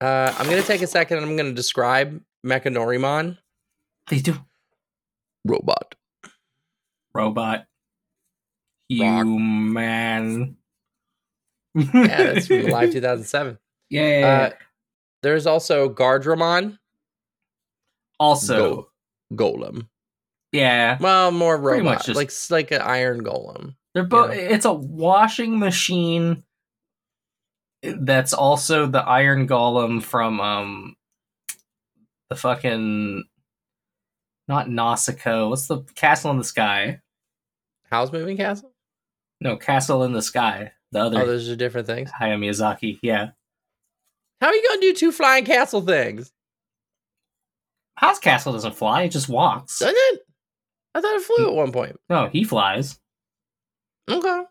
Uh, 0.00 0.34
I'm 0.38 0.46
going 0.46 0.62
to 0.62 0.66
take 0.66 0.80
a 0.80 0.86
second 0.86 1.18
and 1.18 1.26
I'm 1.26 1.36
going 1.36 1.50
to 1.50 1.54
describe 1.54 2.22
Mekanorimon. 2.46 3.38
They 4.08 4.18
do 4.20 4.34
Robot. 5.46 5.94
robot 7.14 7.58
Rock. 7.58 7.66
human. 8.88 10.56
Yeah, 11.74 11.84
that's 12.34 12.46
from 12.48 12.62
Live 12.70 12.92
2007. 12.92 13.58
Yeah. 13.90 14.50
Uh, 14.52 14.56
there's 15.22 15.46
also 15.46 15.88
Guardromon. 15.92 16.78
also, 18.18 18.88
Go- 19.34 19.52
Golem. 19.52 19.86
yeah, 20.52 20.98
Well, 21.00 21.30
more 21.30 21.58
Pretty 21.58 21.80
robot, 21.80 21.94
much 21.98 22.06
just- 22.06 22.50
like 22.50 22.70
like 22.70 22.70
an 22.72 22.82
iron 22.82 23.22
golem. 23.22 23.76
they're 23.94 24.04
both. 24.04 24.34
Yeah. 24.34 24.40
It's 24.42 24.64
a 24.64 24.72
washing 24.72 25.58
machine. 25.58 26.42
That's 27.82 28.34
also 28.34 28.86
the 28.86 28.98
Iron 29.00 29.48
Golem 29.48 30.02
from 30.02 30.38
um 30.40 30.96
the 32.30 32.36
fucking 32.36 33.24
not 34.48 34.68
Nausicaa. 34.68 35.48
What's 35.48 35.66
the 35.66 35.82
Castle 35.94 36.30
in 36.30 36.38
the 36.38 36.44
Sky? 36.44 37.00
Howl's 37.90 38.12
moving 38.12 38.36
castle. 38.36 38.72
No, 39.40 39.56
Castle 39.56 40.04
in 40.04 40.12
the 40.12 40.22
Sky. 40.22 40.72
The 40.92 41.00
other 41.00 41.20
Oh, 41.20 41.26
those 41.26 41.48
are 41.48 41.56
different 41.56 41.86
things. 41.86 42.10
Hayao 42.10 42.38
Miyazaki. 42.38 42.98
Yeah, 43.02 43.30
How 44.40 44.48
are 44.48 44.54
you 44.54 44.66
gonna 44.68 44.80
do 44.80 44.94
two 44.94 45.12
flying 45.12 45.44
castle 45.44 45.80
things? 45.82 46.32
Howl's 47.96 48.18
Castle 48.18 48.52
doesn't 48.54 48.74
fly; 48.76 49.02
it 49.02 49.10
just 49.10 49.28
walks. 49.28 49.78
Doesn't 49.78 49.94
it? 49.96 50.20
I 50.94 51.00
thought 51.00 51.16
it 51.16 51.22
flew 51.22 51.48
at 51.48 51.54
one 51.54 51.70
point. 51.72 51.96
No, 52.08 52.28
he 52.28 52.44
flies. 52.44 52.98
Okay, 54.10 54.42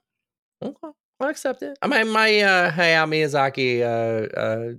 okay, 0.64 0.88
I'll 1.20 1.30
accept 1.30 1.62
it. 1.64 1.78
I 1.82 1.88
mean, 1.88 2.10
my 2.10 2.40
uh, 2.40 2.72
Hayao 2.72 3.08
Miyazaki. 3.10 3.82
Uh, 3.82 4.40
uh, 4.40 4.74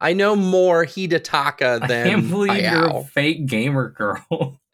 I 0.00 0.12
know 0.12 0.36
more 0.36 0.84
Hidetaka 0.84 1.88
than 1.88 2.06
I 2.06 2.10
can't 2.10 2.30
believe 2.30 2.62
you're 2.62 2.98
a 2.98 3.04
fake 3.04 3.46
gamer 3.46 3.90
girl. 3.90 4.60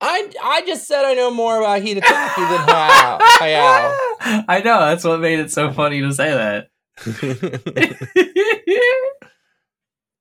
I 0.00 0.30
I 0.42 0.62
just 0.66 0.86
said 0.86 1.04
I 1.04 1.14
know 1.14 1.30
more 1.30 1.58
about 1.58 1.82
Hidetaka 1.82 2.36
than 2.36 2.66
Hayao. 2.66 3.20
Hayao. 3.20 3.96
I 4.48 4.60
know 4.64 4.80
that's 4.80 5.04
what 5.04 5.20
made 5.20 5.38
it 5.38 5.50
so 5.50 5.72
funny 5.72 6.00
to 6.02 6.12
say 6.12 6.30
that. 6.30 6.68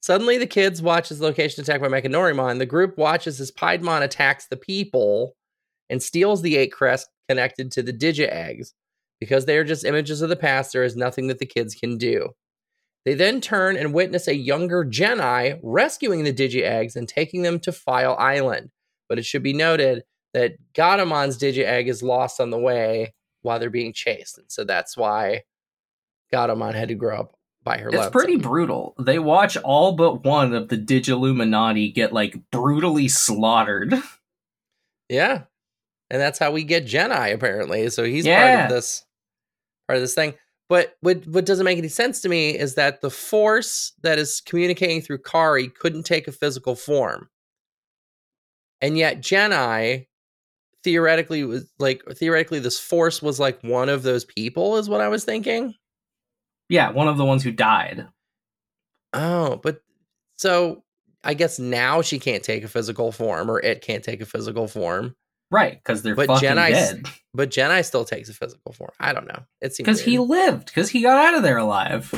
Suddenly, 0.01 0.38
the 0.38 0.47
kids 0.47 0.81
watch 0.81 1.12
as 1.12 1.19
location 1.19 1.63
attacked 1.63 1.81
by 1.81 1.89
Mekanorimon. 1.89 2.60
The 2.60 2.65
group 2.65 2.97
watches 2.97 3.41
as 3.41 3.51
Piedmon 3.51 4.03
attacks 4.03 4.47
the 4.47 4.55
people 4.55 5.36
and 5.89 6.01
steals 6.01 6.41
the 6.41 6.55
eight 6.58 6.71
crest 6.71 7.10
connected 7.27 7.71
to 7.71 7.81
the 7.81 7.93
digi 7.93 8.29
eggs. 8.29 8.73
Because 9.19 9.45
they 9.45 9.58
are 9.58 9.63
just 9.63 9.86
images 9.86 10.21
of 10.21 10.29
the 10.29 10.36
past, 10.36 10.73
there 10.73 10.84
is 10.84 10.95
nothing 10.95 11.27
that 11.27 11.39
the 11.39 11.45
kids 11.45 11.73
can 11.73 11.97
do. 11.97 12.29
They 13.06 13.13
then 13.13 13.39
turn 13.39 13.78
and 13.78 13.94
witness 13.94 14.28
a 14.28 14.36
younger 14.36 14.84
Gennai 14.84 15.60
rescuing 15.62 16.24
the 16.24 16.34
digi 16.34 16.63
eggs 16.63 16.96
and 16.96 17.08
taking 17.08 17.44
them 17.44 17.60
to 17.60 17.72
File 17.72 18.15
Island. 18.18 18.72
But 19.08 19.20
it 19.20 19.26
should 19.26 19.44
be 19.44 19.54
noted 19.54 20.04
that 20.34 20.56
Gatomon's 20.74 21.38
digi 21.38 21.63
egg 21.63 21.88
is 21.88 22.02
lost 22.02 22.41
on 22.41 22.50
the 22.50 22.58
way 22.58 23.13
while 23.44 23.60
they're 23.60 23.70
being 23.70 23.94
chased. 23.94 24.39
And 24.39 24.48
so 24.50 24.63
that's 24.63 24.98
why 24.98 25.44
Gatomon 26.34 26.74
had 26.74 26.88
to 26.88 26.96
grow 26.96 27.20
up 27.20 27.38
by 27.63 27.78
her 27.78 27.89
It's 27.89 28.10
pretty 28.10 28.38
brutal. 28.38 28.96
They 29.00 29.20
watch 29.20 29.56
all 29.58 29.94
but 29.94 30.24
one 30.24 30.54
of 30.54 30.70
the 30.70 30.78
Digiluminati 30.78 31.94
get 31.94 32.12
like 32.12 32.36
brutally 32.52 33.08
slaughtered. 33.08 33.94
Yeah. 35.10 35.44
And 36.10 36.22
that's 36.22 36.39
how 36.39 36.52
we 36.52 36.63
get 36.63 36.86
Gennai, 36.86 37.34
apparently. 37.34 37.89
So 37.89 38.04
he's 38.04 38.26
part 38.26 38.62
of 38.62 38.70
this 38.70 39.06
part 39.88 39.98
of 39.98 40.02
this 40.02 40.15
thing. 40.15 40.34
But 40.67 40.95
what 41.01 41.25
what 41.28 41.45
doesn't 41.45 41.65
make 41.65 41.78
any 41.78 41.89
sense 41.89 42.21
to 42.21 42.30
me 42.30 42.58
is 42.58 42.75
that 42.75 43.01
the 43.01 43.12
force 43.12 43.93
that 44.01 44.17
is 44.17 44.41
communicating 44.41 45.01
through 45.01 45.19
Kari 45.19 45.69
couldn't 45.69 46.04
take 46.04 46.28
a 46.28 46.32
physical 46.32 46.75
form. 46.75 47.30
And 48.82 48.97
yet 48.97 49.21
Gennai 49.21 50.08
theoretically 50.84 51.43
was 51.43 51.65
like 51.80 52.04
theoretically 52.13 52.60
this 52.60 52.80
force 52.80 53.21
was 53.21 53.39
like 53.39 53.62
one 53.63 53.89
of 53.89 54.04
those 54.04 54.25
people 54.25 54.78
is 54.78 54.89
what 54.89 55.01
I 55.01 55.08
was 55.08 55.23
thinking. 55.23 55.73
Yeah, 56.69 56.91
one 56.91 57.08
of 57.08 57.17
the 57.17 57.25
ones 57.25 57.43
who 57.43 57.51
died. 57.51 58.08
Oh, 59.13 59.60
but 59.63 59.82
so 60.36 60.84
I 61.23 61.34
guess 61.34 61.60
now 61.60 62.01
she 62.01 62.19
can't 62.19 62.43
take 62.43 62.63
a 62.63 62.67
physical 62.67 63.12
form 63.12 63.49
or 63.49 63.60
it 63.60 63.82
can't 63.82 64.04
take 64.04 64.21
a 64.21 64.25
physical 64.25 64.67
form. 64.67 65.15
Right, 65.51 65.77
because 65.77 66.01
they're 66.01 66.15
But 66.15 66.27
fucking 66.27 66.49
Gennai's- 66.49 66.93
dead. 66.93 67.05
But 67.34 67.49
Gennai 67.51 67.84
still 67.86 68.05
takes 68.05 68.29
a 68.29 68.34
physical 68.34 68.73
form. 68.73 68.91
I 68.99 69.13
don't 69.13 69.27
know. 69.27 69.43
It 69.62 69.73
seems 69.75 69.86
Because 69.86 70.01
he 70.01 70.17
lived. 70.19 70.67
Because 70.67 70.89
he 70.89 71.01
got 71.01 71.23
out 71.25 71.34
of 71.36 71.43
there 71.43 71.58
alive. 71.58 72.12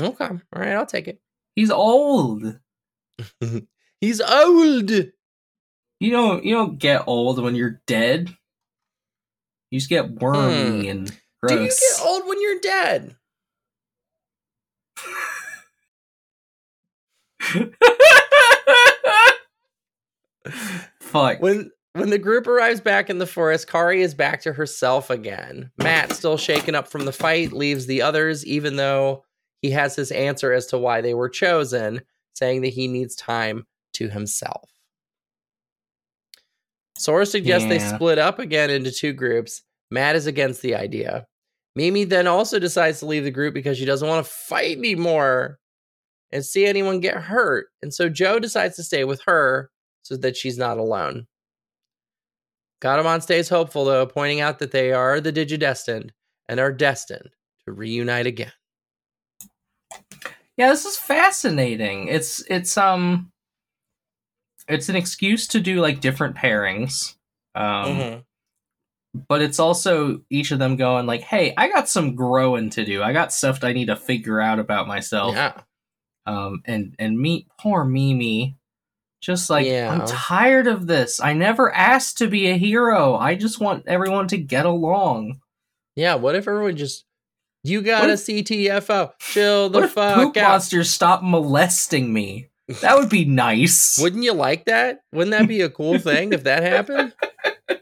Okay. 0.00 0.24
All 0.24 0.40
right, 0.54 0.72
I'll 0.74 0.86
take 0.86 1.08
it. 1.08 1.20
He's 1.56 1.70
old. 1.70 2.58
He's 4.00 4.20
old. 4.20 4.90
You 4.90 6.10
don't 6.10 6.44
you 6.44 6.54
don't 6.54 6.78
get 6.78 7.04
old 7.06 7.42
when 7.42 7.54
you're 7.54 7.82
dead. 7.86 8.34
You 9.70 9.78
just 9.78 9.90
get 9.90 10.10
wormy 10.10 10.88
and 10.88 11.06
gross. 11.42 11.52
Hmm. 11.52 11.56
Do 11.58 11.62
you 11.64 11.68
get 11.68 12.00
old 12.06 12.26
when 12.28 12.40
you're 12.40 12.60
dead? 12.60 13.16
Fuck. 21.00 21.40
When 21.40 21.70
when 21.94 22.10
the 22.10 22.18
group 22.18 22.46
arrives 22.46 22.80
back 22.80 23.10
in 23.10 23.18
the 23.18 23.26
forest, 23.26 23.68
Kari 23.68 24.02
is 24.02 24.14
back 24.14 24.40
to 24.42 24.52
herself 24.52 25.10
again. 25.10 25.70
Matt, 25.78 26.12
still 26.12 26.36
shaken 26.36 26.74
up 26.74 26.88
from 26.88 27.04
the 27.04 27.12
fight, 27.12 27.52
leaves 27.52 27.86
the 27.86 28.02
others, 28.02 28.46
even 28.46 28.76
though 28.76 29.24
he 29.60 29.70
has 29.70 29.96
his 29.96 30.12
answer 30.12 30.52
as 30.52 30.66
to 30.66 30.78
why 30.78 31.00
they 31.00 31.14
were 31.14 31.28
chosen, 31.28 32.02
saying 32.34 32.62
that 32.62 32.68
he 32.68 32.88
needs 32.88 33.16
time 33.16 33.66
to 33.94 34.08
himself. 34.08 34.70
Sora 36.96 37.26
suggests 37.26 37.66
they 37.68 37.78
split 37.78 38.18
up 38.18 38.38
again 38.38 38.70
into 38.70 38.92
two 38.92 39.12
groups. 39.12 39.62
Matt 39.90 40.16
is 40.16 40.26
against 40.26 40.62
the 40.62 40.74
idea. 40.74 41.26
Mimi 41.74 42.04
then 42.04 42.26
also 42.26 42.58
decides 42.58 42.98
to 43.00 43.06
leave 43.06 43.24
the 43.24 43.30
group 43.30 43.54
because 43.54 43.78
she 43.78 43.84
doesn't 43.84 44.08
want 44.08 44.24
to 44.24 44.30
fight 44.30 44.76
anymore 44.76 45.58
and 46.30 46.44
see 46.44 46.66
anyone 46.66 47.00
get 47.00 47.16
hurt. 47.16 47.68
And 47.82 47.92
so 47.92 48.08
Joe 48.08 48.38
decides 48.38 48.76
to 48.76 48.82
stay 48.82 49.04
with 49.04 49.22
her 49.26 49.70
so 50.02 50.16
that 50.18 50.36
she's 50.36 50.58
not 50.58 50.78
alone. 50.78 51.26
Gatomon 52.80 53.22
stays 53.22 53.48
hopeful, 53.48 53.84
though, 53.84 54.06
pointing 54.06 54.40
out 54.40 54.58
that 54.60 54.70
they 54.72 54.92
are 54.92 55.20
the 55.20 55.32
Digidestined 55.32 56.10
and 56.48 56.58
are 56.60 56.72
destined 56.72 57.30
to 57.66 57.72
reunite 57.72 58.26
again. 58.26 58.52
Yeah, 60.56 60.68
this 60.70 60.84
is 60.84 60.96
fascinating. 60.96 62.08
It's 62.08 62.40
it's 62.48 62.76
um 62.76 63.30
it's 64.68 64.88
an 64.88 64.96
excuse 64.96 65.48
to 65.48 65.60
do 65.60 65.80
like 65.80 66.00
different 66.00 66.36
pairings. 66.36 67.16
Um 67.54 67.86
Mhm. 67.96 68.24
but 69.28 69.42
it's 69.42 69.58
also 69.58 70.22
each 70.30 70.50
of 70.52 70.58
them 70.58 70.76
going 70.76 71.06
like, 71.06 71.22
"Hey, 71.22 71.52
I 71.56 71.68
got 71.68 71.88
some 71.88 72.14
growing 72.14 72.70
to 72.70 72.84
do. 72.84 73.02
I 73.02 73.12
got 73.12 73.32
stuff 73.32 73.64
I 73.64 73.72
need 73.72 73.86
to 73.86 73.96
figure 73.96 74.40
out 74.40 74.58
about 74.58 74.86
myself." 74.86 75.34
Yeah. 75.34 75.62
Um 76.26 76.62
and 76.66 76.94
and 76.98 77.18
meet 77.18 77.48
poor 77.58 77.84
Mimi 77.84 78.56
just 79.20 79.50
like 79.50 79.66
Yeah. 79.66 79.90
I'm 79.92 80.06
tired 80.06 80.66
of 80.66 80.86
this. 80.86 81.20
I 81.20 81.32
never 81.34 81.72
asked 81.72 82.18
to 82.18 82.26
be 82.28 82.48
a 82.48 82.56
hero. 82.56 83.14
I 83.16 83.34
just 83.34 83.60
want 83.60 83.86
everyone 83.86 84.28
to 84.28 84.38
get 84.38 84.66
along. 84.66 85.40
Yeah. 85.96 86.14
What 86.16 86.34
if 86.36 86.48
everyone 86.48 86.76
just, 86.76 87.04
you 87.62 87.82
got 87.82 88.00
What 88.02 88.10
a 88.10 88.14
if- 88.14 88.20
CTFO, 88.26 89.12
chill 89.18 89.68
the 89.68 89.86
fuck 89.88 90.14
poop 90.16 90.36
out. 90.36 90.50
monsters 90.52 90.90
stop 90.90 91.22
molesting 91.22 92.12
me? 92.12 92.48
That 92.82 92.96
would 92.96 93.08
be 93.10 93.24
nice. 93.24 93.98
Wouldn't 94.02 94.22
you 94.24 94.32
like 94.32 94.64
that? 94.66 95.00
Wouldn't 95.12 95.32
that 95.32 95.48
be 95.48 95.60
a 95.60 95.68
cool 95.68 95.98
thing 95.98 96.32
if 96.32 96.44
that 96.44 96.62
happened? 96.62 97.12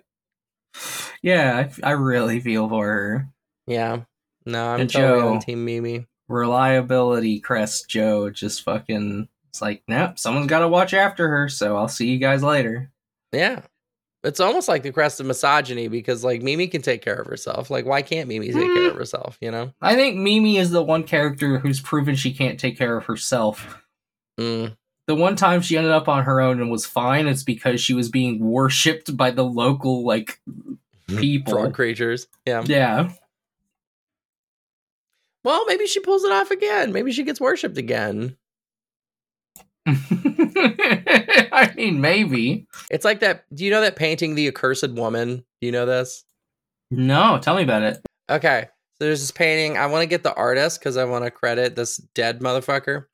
yeah, 1.22 1.68
I, 1.82 1.88
I 1.88 1.90
really 1.92 2.40
feel 2.40 2.68
for 2.68 2.86
her. 2.86 3.28
Yeah. 3.66 4.00
No, 4.46 4.66
I'm 4.68 4.80
And 4.82 4.90
totally 4.90 5.20
Joe. 5.20 5.28
on 5.34 5.40
Team 5.40 5.64
Mimi. 5.64 6.06
reliability 6.28 7.40
crest 7.40 7.88
Joe 7.88 8.30
just 8.30 8.62
fucking 8.62 9.28
it's 9.58 9.62
like, 9.62 9.82
nope, 9.88 10.18
someone's 10.20 10.46
gotta 10.46 10.68
watch 10.68 10.94
after 10.94 11.28
her, 11.28 11.48
so 11.48 11.76
I'll 11.76 11.88
see 11.88 12.06
you 12.08 12.18
guys 12.18 12.44
later. 12.44 12.92
Yeah. 13.32 13.62
It's 14.22 14.38
almost 14.40 14.68
like 14.68 14.84
the 14.84 14.92
crest 14.92 15.18
of 15.18 15.26
misogyny 15.26 15.88
because, 15.88 16.22
like, 16.22 16.42
Mimi 16.42 16.68
can 16.68 16.80
take 16.82 17.02
care 17.02 17.14
of 17.16 17.26
herself. 17.26 17.70
Like, 17.70 17.84
why 17.84 18.02
can't 18.02 18.28
Mimi 18.28 18.52
take 18.52 18.72
care 18.72 18.86
of 18.88 18.94
Mm. 18.94 18.98
herself? 18.98 19.36
You 19.40 19.50
know? 19.50 19.72
I 19.80 19.96
think 19.96 20.16
Mimi 20.16 20.58
is 20.58 20.70
the 20.70 20.82
one 20.82 21.02
character 21.02 21.58
who's 21.58 21.80
proven 21.80 22.14
she 22.14 22.32
can't 22.32 22.58
take 22.58 22.78
care 22.78 22.96
of 22.96 23.04
herself. 23.06 23.82
Mm. 24.38 24.76
The 25.06 25.14
one 25.16 25.34
time 25.36 25.60
she 25.60 25.76
ended 25.76 25.92
up 25.92 26.08
on 26.08 26.24
her 26.24 26.40
own 26.40 26.60
and 26.60 26.70
was 26.70 26.86
fine, 26.86 27.26
it's 27.26 27.42
because 27.44 27.80
she 27.80 27.94
was 27.94 28.08
being 28.10 28.38
worshipped 28.40 29.16
by 29.16 29.30
the 29.32 29.44
local 29.44 30.04
like 30.04 30.40
people. 31.08 31.54
Frog 31.54 31.74
creatures. 31.74 32.28
Yeah. 32.46 32.62
Yeah. 32.66 33.10
Well, 35.44 35.64
maybe 35.66 35.86
she 35.86 36.00
pulls 36.00 36.24
it 36.24 36.32
off 36.32 36.50
again. 36.50 36.92
Maybe 36.92 37.10
she 37.12 37.22
gets 37.24 37.40
worshipped 37.40 37.78
again. 37.78 38.36
I 41.52 41.72
mean 41.76 42.00
maybe. 42.00 42.66
It's 42.90 43.04
like 43.04 43.20
that. 43.20 43.44
Do 43.54 43.64
you 43.64 43.70
know 43.70 43.80
that 43.80 43.96
painting, 43.96 44.34
The 44.34 44.48
Accursed 44.48 44.90
Woman? 44.92 45.44
Do 45.60 45.66
you 45.66 45.72
know 45.72 45.86
this? 45.86 46.24
No, 46.90 47.38
tell 47.40 47.56
me 47.56 47.62
about 47.62 47.82
it. 47.82 47.98
Okay. 48.30 48.68
So 48.94 49.04
there's 49.04 49.20
this 49.20 49.30
painting. 49.30 49.76
I 49.78 49.86
want 49.86 50.02
to 50.02 50.06
get 50.06 50.22
the 50.22 50.34
artist 50.34 50.80
because 50.80 50.96
I 50.96 51.04
want 51.04 51.24
to 51.24 51.30
credit 51.30 51.76
this 51.76 51.98
dead 52.14 52.40
motherfucker. 52.40 53.04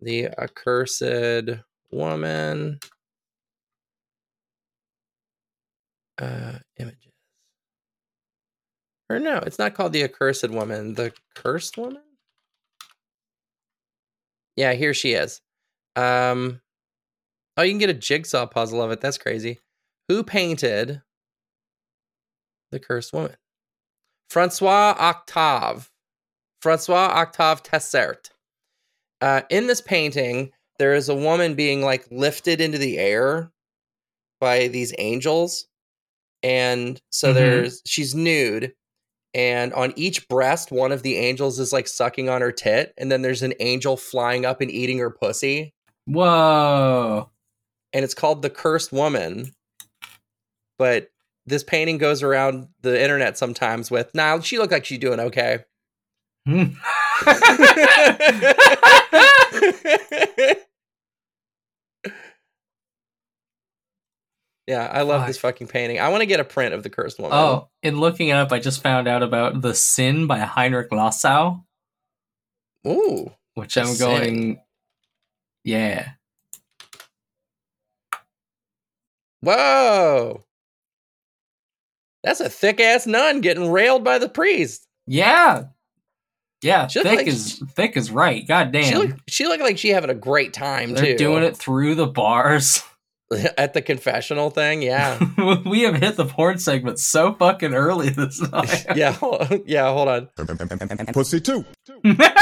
The 0.00 0.28
Accursed 0.38 1.60
Woman. 1.90 2.78
Uh, 6.18 6.52
images. 6.78 7.12
Or 9.08 9.18
no, 9.18 9.38
it's 9.38 9.58
not 9.58 9.74
called 9.74 9.92
The 9.92 10.04
Accursed 10.04 10.50
Woman. 10.50 10.94
The 10.94 11.12
Cursed 11.34 11.76
Woman? 11.76 12.02
Yeah, 14.56 14.72
here 14.72 14.94
she 14.94 15.12
is. 15.12 15.40
Um, 15.96 16.60
oh, 17.56 17.62
you 17.62 17.72
can 17.72 17.78
get 17.78 17.90
a 17.90 17.94
jigsaw 17.94 18.46
puzzle 18.46 18.82
of 18.82 18.90
it. 18.90 19.00
That's 19.00 19.18
crazy. 19.18 19.58
Who 20.08 20.22
painted 20.22 21.02
The 22.70 22.78
Cursed 22.80 23.12
Woman? 23.12 23.36
Francois 24.30 24.94
Octave. 24.98 25.90
Francois 26.60 27.08
Octave 27.14 27.62
Tassaert. 27.62 28.30
Uh, 29.20 29.42
in 29.50 29.66
this 29.66 29.80
painting, 29.80 30.52
there 30.78 30.94
is 30.94 31.08
a 31.08 31.14
woman 31.14 31.54
being 31.54 31.82
like 31.82 32.06
lifted 32.10 32.60
into 32.60 32.78
the 32.78 32.98
air 32.98 33.50
by 34.40 34.68
these 34.68 34.94
angels. 34.98 35.66
And 36.42 37.00
so 37.10 37.30
Mhm. 37.32 37.34
there's 37.34 37.82
she's 37.86 38.14
nude, 38.14 38.74
and 39.34 39.72
on 39.74 39.94
each 39.96 40.28
breast, 40.28 40.72
one 40.72 40.92
of 40.92 41.02
the 41.02 41.16
angels 41.16 41.58
is 41.58 41.72
like 41.72 41.88
sucking 41.88 42.28
on 42.28 42.42
her 42.42 42.52
tit, 42.52 42.94
and 42.98 43.12
then 43.12 43.22
there's 43.22 43.42
an 43.42 43.54
angel 43.60 43.96
flying 43.96 44.44
up 44.46 44.60
and 44.60 44.70
eating 44.70 44.98
her 44.98 45.10
pussy. 45.10 45.74
Whoa. 46.06 47.30
and 47.92 48.04
it's 48.04 48.14
called 48.14 48.42
The 48.42 48.50
Cursed 48.50 48.92
Woman. 48.92 49.52
But 50.78 51.10
this 51.46 51.62
painting 51.64 51.98
goes 51.98 52.22
around 52.22 52.68
the 52.82 53.00
internet 53.00 53.38
sometimes 53.38 53.90
with, 53.90 54.14
nah, 54.14 54.40
she 54.40 54.58
looked 54.58 54.72
like 54.72 54.84
she's 54.84 54.98
doing 54.98 55.20
okay. 55.20 55.64
Yeah, 64.66 64.90
I 64.92 65.02
love 65.02 65.20
Fuck. 65.20 65.26
this 65.28 65.38
fucking 65.38 65.68
painting. 65.68 66.00
I 66.00 66.08
want 66.08 66.22
to 66.22 66.26
get 66.26 66.40
a 66.40 66.44
print 66.44 66.74
of 66.74 66.82
The 66.82 66.90
Cursed 66.90 67.20
Woman. 67.20 67.38
oh, 67.38 67.68
in 67.84 68.00
looking 68.00 68.28
it 68.28 68.32
up, 68.32 68.50
I 68.50 68.58
just 68.58 68.82
found 68.82 69.06
out 69.06 69.22
about 69.22 69.60
The 69.62 69.74
Sin 69.74 70.26
by 70.26 70.40
Heinrich 70.40 70.90
Lossow, 70.90 71.62
Ooh. 72.86 73.30
which 73.54 73.76
I'm 73.78 73.86
Sin. 73.86 73.98
going. 73.98 74.60
Yeah. 75.66 76.10
Whoa. 79.40 80.44
That's 82.22 82.40
a 82.40 82.48
thick 82.48 82.80
ass 82.80 83.06
nun 83.06 83.40
getting 83.40 83.70
railed 83.70 84.04
by 84.04 84.18
the 84.18 84.28
priest. 84.28 84.86
Yeah. 85.06 85.64
Yeah, 86.62 86.86
She 86.86 87.02
thick 87.02 87.18
like 87.18 87.26
is 87.26 87.62
thick 87.74 87.96
is 87.96 88.10
right. 88.10 88.46
God 88.48 88.72
damn. 88.72 88.84
She 88.84 88.94
looked, 88.96 89.20
she 89.30 89.46
looked 89.46 89.62
like 89.62 89.76
she 89.78 89.90
having 89.90 90.08
a 90.10 90.14
great 90.14 90.52
time 90.54 90.94
They're 90.94 91.12
too. 91.12 91.16
doing 91.18 91.42
it 91.44 91.56
through 91.56 91.94
the 91.96 92.06
bars. 92.06 92.82
at 93.58 93.74
the 93.74 93.82
confessional 93.82 94.50
thing. 94.50 94.80
Yeah, 94.82 95.18
we 95.66 95.82
have 95.82 95.96
hit 95.96 96.16
the 96.16 96.24
porn 96.24 96.58
segment 96.58 96.98
so 97.00 97.34
fucking 97.34 97.74
early 97.74 98.08
this 98.08 98.40
night. 98.52 98.86
yeah, 98.96 99.12
hol- 99.12 99.46
yeah. 99.66 99.92
Hold 99.92 100.08
on, 100.08 100.28
Pussy 101.12 101.40
2. 101.40 101.64
the 102.04 102.32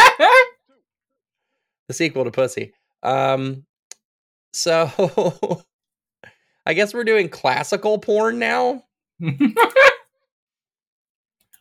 sequel 1.91 2.25
to 2.25 2.31
Pussy. 2.31 2.73
Um, 3.05 3.65
so 4.53 5.63
I 6.67 6.75
guess 6.75 6.93
we're 6.95 7.05
doing 7.05 7.29
classical 7.29 7.99
porn 7.99 8.39
now. 8.39 8.85
no, 9.21 9.55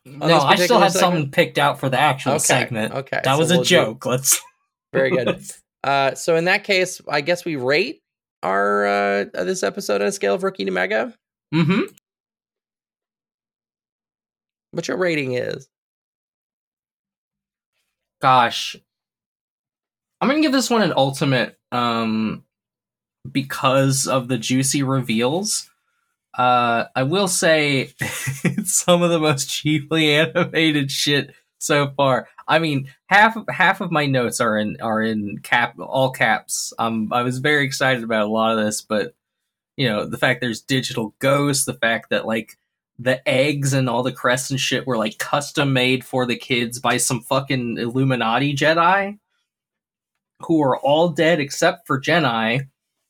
I 0.06 0.56
still 0.56 0.80
had 0.80 0.92
segment? 0.92 0.92
something 0.92 1.30
picked 1.30 1.58
out 1.58 1.78
for 1.80 1.88
the 1.88 1.98
actual 1.98 2.32
Okay, 2.32 2.38
segment. 2.40 2.94
okay, 2.94 3.20
That 3.24 3.34
so 3.34 3.38
was 3.38 3.50
a 3.50 3.54
we'll 3.56 3.62
do- 3.64 3.68
joke. 3.68 4.06
Let's 4.06 4.40
Very 4.92 5.10
good. 5.10 5.42
Uh, 5.82 6.14
so 6.14 6.36
in 6.36 6.44
that 6.46 6.64
case, 6.64 7.00
I 7.08 7.20
guess 7.20 7.44
we 7.44 7.56
rate 7.56 8.00
our 8.42 8.86
uh, 8.86 9.24
this 9.34 9.62
episode 9.62 10.00
on 10.02 10.06
a 10.08 10.12
scale 10.12 10.34
of 10.34 10.42
rookie 10.42 10.64
to 10.64 10.70
mega. 10.70 11.12
mm-hmm. 11.54 11.82
What 14.70 14.88
your 14.88 14.96
rating 14.96 15.32
is? 15.34 15.68
Gosh. 18.20 18.76
I'm 20.24 20.30
gonna 20.30 20.40
give 20.40 20.52
this 20.52 20.70
one 20.70 20.80
an 20.80 20.94
ultimate 20.96 21.58
um 21.70 22.44
because 23.30 24.06
of 24.06 24.26
the 24.26 24.38
juicy 24.38 24.82
reveals. 24.82 25.68
Uh 26.32 26.84
I 26.96 27.02
will 27.02 27.28
say 27.28 27.92
it's 28.00 28.72
some 28.72 29.02
of 29.02 29.10
the 29.10 29.18
most 29.18 29.50
cheaply 29.50 30.14
animated 30.14 30.90
shit 30.90 31.34
so 31.58 31.90
far. 31.94 32.26
I 32.48 32.58
mean, 32.58 32.88
half 33.04 33.36
of 33.36 33.44
half 33.50 33.82
of 33.82 33.90
my 33.90 34.06
notes 34.06 34.40
are 34.40 34.56
in 34.56 34.78
are 34.80 35.02
in 35.02 35.40
cap 35.42 35.78
all 35.78 36.10
caps. 36.10 36.72
Um 36.78 37.12
I 37.12 37.20
was 37.20 37.36
very 37.36 37.66
excited 37.66 38.02
about 38.02 38.26
a 38.26 38.32
lot 38.32 38.56
of 38.56 38.64
this, 38.64 38.80
but 38.80 39.14
you 39.76 39.90
know, 39.90 40.06
the 40.06 40.16
fact 40.16 40.40
there's 40.40 40.62
digital 40.62 41.14
ghosts, 41.18 41.66
the 41.66 41.74
fact 41.74 42.08
that 42.08 42.24
like 42.24 42.56
the 42.98 43.28
eggs 43.28 43.74
and 43.74 43.90
all 43.90 44.02
the 44.02 44.10
crests 44.10 44.50
and 44.50 44.58
shit 44.58 44.86
were 44.86 44.96
like 44.96 45.18
custom 45.18 45.74
made 45.74 46.02
for 46.02 46.24
the 46.24 46.36
kids 46.36 46.78
by 46.78 46.96
some 46.96 47.20
fucking 47.20 47.76
Illuminati 47.76 48.54
Jedi 48.56 49.18
who 50.46 50.62
are 50.62 50.76
all 50.78 51.08
dead 51.10 51.40
except 51.40 51.86
for 51.86 52.00
Jedi. 52.00 52.68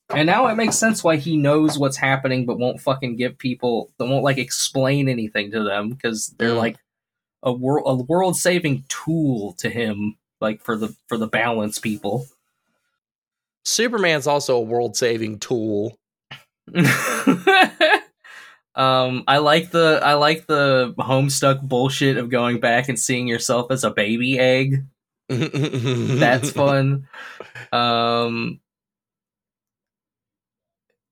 And 0.09 0.27
now 0.27 0.47
it 0.47 0.55
makes 0.55 0.77
sense 0.77 1.03
why 1.03 1.15
he 1.17 1.35
knows 1.35 1.79
what's 1.79 1.97
happening 1.97 2.45
but 2.45 2.59
won't 2.59 2.79
fucking 2.81 3.15
give 3.17 3.37
people 3.39 3.91
that 3.97 4.05
won't 4.05 4.23
like 4.23 4.37
explain 4.37 5.09
anything 5.09 5.51
to 5.51 5.63
them 5.63 5.89
because 5.89 6.33
they're 6.37 6.51
Mm. 6.51 6.57
like 6.57 6.77
a 7.41 7.51
world 7.51 7.85
a 7.87 8.03
world 8.03 8.35
saving 8.35 8.83
tool 8.87 9.53
to 9.59 9.69
him 9.69 10.15
like 10.41 10.61
for 10.61 10.77
the 10.77 10.95
for 11.07 11.17
the 11.17 11.27
balance 11.27 11.79
people. 11.79 12.27
Superman's 13.63 14.27
also 14.27 14.57
a 14.57 14.61
world 14.61 14.95
saving 14.95 15.39
tool. 15.39 15.97
um 18.75 19.23
I 19.27 19.37
like 19.37 19.71
the 19.71 19.99
I 20.03 20.13
like 20.13 20.47
the 20.47 20.93
homestuck 20.97 21.61
bullshit 21.61 22.17
of 22.17 22.29
going 22.29 22.59
back 22.59 22.89
and 22.89 22.99
seeing 22.99 23.27
yourself 23.27 23.71
as 23.71 23.83
a 23.83 23.91
baby 23.91 24.37
egg. 24.37 24.85
That's 25.29 26.51
fun. 26.51 27.07
Um 27.71 28.59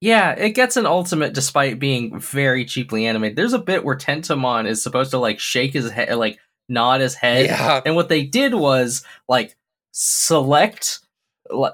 Yeah, 0.02 0.32
it 0.32 0.52
gets 0.52 0.78
an 0.78 0.86
ultimate 0.86 1.34
despite 1.34 1.80
being 1.80 2.20
very 2.20 2.66
cheaply 2.66 3.06
animated. 3.06 3.38
There's 3.38 3.54
a 3.54 3.60
bit 3.60 3.84
where 3.86 3.96
Tentomon 3.98 4.68
is 4.68 4.84
supposed 4.84 5.12
to 5.12 5.18
like 5.18 5.40
shake 5.40 5.74
his 5.74 5.90
head 5.92 6.16
like 6.18 6.40
nod 6.70 7.02
his 7.02 7.16
head. 7.16 7.46
Yeah. 7.46 7.82
And 7.86 7.96
what 7.96 8.10
they 8.10 8.24
did 8.24 8.54
was 8.54 9.04
like 9.28 9.56
select 9.92 11.00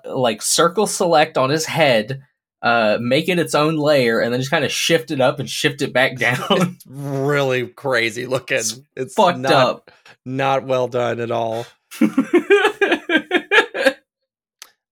like 0.06 0.42
circle 0.42 0.88
select 0.88 1.38
on 1.38 1.50
his 1.50 1.66
head, 1.66 2.24
uh 2.62 2.98
make 3.00 3.30
it 3.30 3.40
its 3.40 3.56
own 3.56 3.78
layer 3.78 4.20
and 4.20 4.34
then 4.34 4.40
just 4.42 4.52
kind 4.52 4.66
of 4.66 4.72
shift 4.72 5.12
it 5.12 5.22
up 5.22 5.40
and 5.40 5.50
shift 5.50 5.82
it 5.82 5.94
back 5.94 6.18
down. 6.18 6.38
It's 6.50 6.86
really 6.88 7.68
crazy 7.68 8.26
looking. 8.26 8.58
It's 8.58 8.80
It's, 8.96 9.14
Fucked 9.16 9.40
not, 9.40 9.52
up. 9.54 9.92
Not 10.26 10.66
well 10.66 10.88
done 10.88 11.20
at 11.20 11.32
all. 11.32 11.66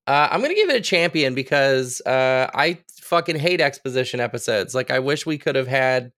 Uh, 0.06 0.26
I'm 0.30 0.40
gonna 0.40 0.54
give 0.54 0.70
it 0.70 0.76
a 0.76 0.80
champion 0.80 1.34
because 1.34 2.00
uh, 2.06 2.48
I 2.54 2.78
fucking 3.02 3.38
hate 3.38 3.60
exposition 3.60 4.20
episodes. 4.20 4.74
Like, 4.74 4.90
I 4.90 5.00
wish 5.00 5.26
we 5.26 5.36
could 5.36 5.54
have 5.54 5.66
had 5.68 6.12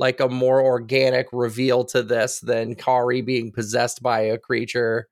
like 0.00 0.18
a 0.18 0.28
more 0.28 0.60
organic 0.60 1.28
reveal 1.32 1.84
to 1.84 2.02
this 2.02 2.40
than 2.40 2.74
Kari 2.74 3.22
being 3.22 3.52
possessed 3.52 4.02
by 4.02 4.22
a 4.22 4.36
creature 4.36 5.06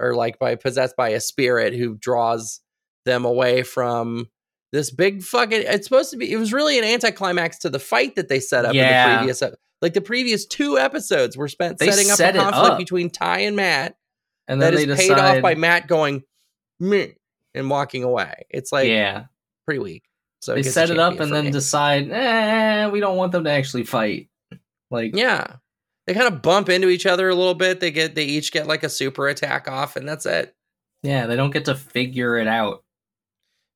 or 0.00 0.16
like 0.16 0.40
by 0.40 0.56
possessed 0.56 0.96
by 0.96 1.10
a 1.10 1.20
spirit 1.20 1.74
who 1.74 1.94
draws 1.94 2.60
them 3.04 3.24
away 3.24 3.62
from 3.62 4.30
this 4.72 4.90
big 4.90 5.22
fucking. 5.22 5.62
It's 5.64 5.86
supposed 5.86 6.10
to 6.10 6.16
be. 6.16 6.32
It 6.32 6.38
was 6.38 6.52
really 6.52 6.78
an 6.80 6.84
anticlimax 6.84 7.58
to 7.60 7.70
the 7.70 7.78
fight 7.78 8.16
that 8.16 8.28
they 8.28 8.40
set 8.40 8.64
up 8.64 8.72
in 8.72 8.78
Yeah. 8.78 9.10
the 9.12 9.16
previous. 9.18 9.42
Like 9.80 9.94
the 9.94 10.00
previous 10.00 10.44
two 10.44 10.76
episodes 10.76 11.36
were 11.36 11.46
spent 11.46 11.78
They 11.78 11.92
setting 11.92 12.10
up 12.10 12.16
set 12.16 12.34
a 12.34 12.40
conflict 12.40 12.72
up. 12.72 12.78
between 12.78 13.10
Tai 13.10 13.38
and 13.38 13.54
Matt 13.54 13.96
and 14.48 14.60
that 14.62 14.72
then 14.74 14.74
is 14.74 14.86
they 14.86 14.94
paid 15.08 15.14
decide, 15.14 15.36
off 15.38 15.42
by 15.42 15.54
Matt 15.54 15.86
going 15.86 16.22
meh 16.80 17.08
and 17.54 17.68
walking 17.70 18.04
away. 18.04 18.44
It's 18.50 18.72
like 18.72 18.88
yeah, 18.88 19.26
pretty 19.66 19.80
weak. 19.80 20.04
So 20.42 20.54
they 20.54 20.62
set 20.62 20.90
it 20.90 20.98
up 20.98 21.18
and 21.20 21.32
then 21.32 21.46
me. 21.46 21.50
decide, 21.50 22.10
eh, 22.10 22.88
we 22.88 23.00
don't 23.00 23.16
want 23.16 23.32
them 23.32 23.44
to 23.44 23.50
actually 23.50 23.84
fight. 23.84 24.28
Like, 24.90 25.16
yeah, 25.16 25.56
they 26.06 26.14
kind 26.14 26.32
of 26.32 26.42
bump 26.42 26.68
into 26.68 26.88
each 26.88 27.06
other 27.06 27.28
a 27.28 27.34
little 27.34 27.54
bit. 27.54 27.80
They 27.80 27.90
get 27.90 28.14
they 28.14 28.24
each 28.24 28.52
get 28.52 28.66
like 28.66 28.82
a 28.84 28.88
super 28.88 29.26
attack 29.28 29.68
off, 29.68 29.96
and 29.96 30.08
that's 30.08 30.26
it. 30.26 30.54
yeah, 31.02 31.26
they 31.26 31.36
don't 31.36 31.50
get 31.52 31.64
to 31.66 31.74
figure 31.74 32.36
it 32.36 32.46
out. 32.46 32.84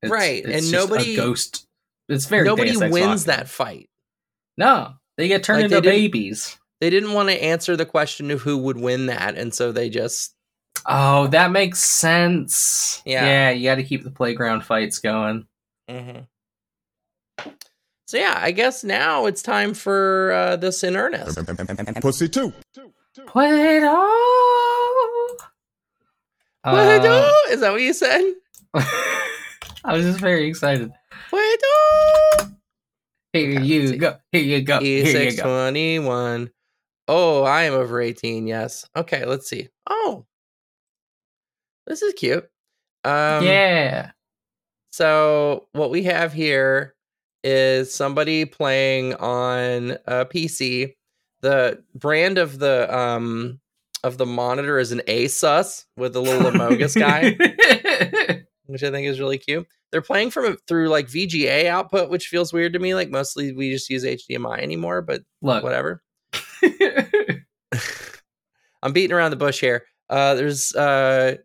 It's- 0.02 0.11
Right, 0.11 0.44
it's 0.44 0.64
and 0.64 0.72
nobody- 0.72 1.16
ghost. 1.16 1.66
It's 2.09 2.26
very 2.26 2.44
Nobody 2.44 2.76
wins 2.76 3.26
that 3.26 3.48
fight. 3.48 3.88
No, 4.56 4.94
they 5.16 5.28
get 5.28 5.44
turned 5.44 5.59
Like, 5.62 5.64
into 5.66 5.80
didn't- 5.80 5.94
babies. 5.94 6.59
They 6.80 6.90
didn't 6.90 7.12
want 7.12 7.28
to 7.28 7.40
answer 7.42 7.76
the 7.76 7.87
question 7.87 8.30
of 8.30 8.40
who 8.42 8.56
would 8.59 8.78
win 8.78 9.06
that, 9.06 9.37
and 9.37 9.52
so 9.54 9.70
they 9.72 9.88
just 9.90 10.35
Oh, 10.86 11.26
that 11.28 11.50
makes 11.50 11.78
sense. 11.80 13.02
Yeah. 13.04 13.24
yeah, 13.26 13.50
you 13.50 13.64
got 13.68 13.76
to 13.76 13.82
keep 13.84 14.02
the 14.04 14.10
playground 14.10 14.62
fights 14.64 14.98
going. 14.98 15.46
mhm. 15.88 16.26
So 18.06 18.16
yeah, 18.16 18.38
I 18.42 18.50
guess 18.50 18.82
now 18.82 19.26
it's 19.26 19.40
time 19.40 19.72
for 19.72 20.32
uh, 20.32 20.56
this 20.56 20.82
in 20.82 20.96
earnest. 20.96 21.38
Pussy 22.00 22.28
too. 22.28 22.52
Play-Doh. 23.28 23.86
What 26.62 27.04
Uh, 27.04 27.33
Is 27.50 27.60
that 27.60 27.70
what 27.72 27.81
you 27.81 27.92
said? 27.94 28.20
I 28.74 29.92
was 29.92 30.02
just 30.04 30.18
very 30.20 30.48
excited. 30.48 30.90
What 31.31 31.60
Here 33.33 33.52
Okay, 33.58 33.62
you 33.62 33.96
go. 33.96 34.16
Here 34.33 34.42
you 34.42 34.62
go. 34.62 34.81
Here 34.81 35.06
you 35.06 35.31
E6 35.31 35.37
go. 35.37 35.42
21. 35.44 36.50
Oh, 37.08 37.44
I 37.44 37.62
am 37.62 37.74
over 37.74 38.00
18. 38.00 38.46
Yes. 38.46 38.85
Okay, 38.96 39.24
let's 39.24 39.48
see. 39.48 39.68
Oh, 39.88 40.26
this 41.90 42.00
is 42.02 42.14
cute. 42.14 42.48
Um, 43.04 43.44
yeah. 43.44 44.12
So, 44.92 45.66
what 45.72 45.90
we 45.90 46.04
have 46.04 46.32
here 46.32 46.94
is 47.42 47.92
somebody 47.92 48.44
playing 48.44 49.14
on 49.14 49.98
a 50.06 50.24
PC. 50.24 50.94
The 51.40 51.82
brand 51.94 52.38
of 52.38 52.60
the 52.60 52.96
um 52.96 53.60
of 54.04 54.18
the 54.18 54.26
monitor 54.26 54.78
is 54.78 54.92
an 54.92 55.02
Asus 55.08 55.84
with 55.96 56.14
a 56.14 56.20
little 56.20 56.50
Amogus 56.52 56.96
guy, 56.96 57.30
which 58.66 58.84
I 58.84 58.90
think 58.90 59.08
is 59.08 59.18
really 59.18 59.38
cute. 59.38 59.66
They're 59.90 60.00
playing 60.00 60.30
from 60.30 60.56
through 60.68 60.90
like 60.90 61.08
VGA 61.08 61.66
output, 61.66 62.08
which 62.08 62.28
feels 62.28 62.52
weird 62.52 62.74
to 62.74 62.78
me. 62.78 62.94
Like 62.94 63.10
mostly 63.10 63.52
we 63.52 63.72
just 63.72 63.90
use 63.90 64.04
HDMI 64.04 64.60
anymore, 64.60 65.02
but 65.02 65.22
Look. 65.42 65.64
whatever. 65.64 66.02
I'm 68.82 68.92
beating 68.92 69.12
around 69.12 69.32
the 69.32 69.36
bush 69.36 69.60
here. 69.60 69.86
Uh, 70.08 70.34
there's 70.34 70.74
uh, 70.74 71.36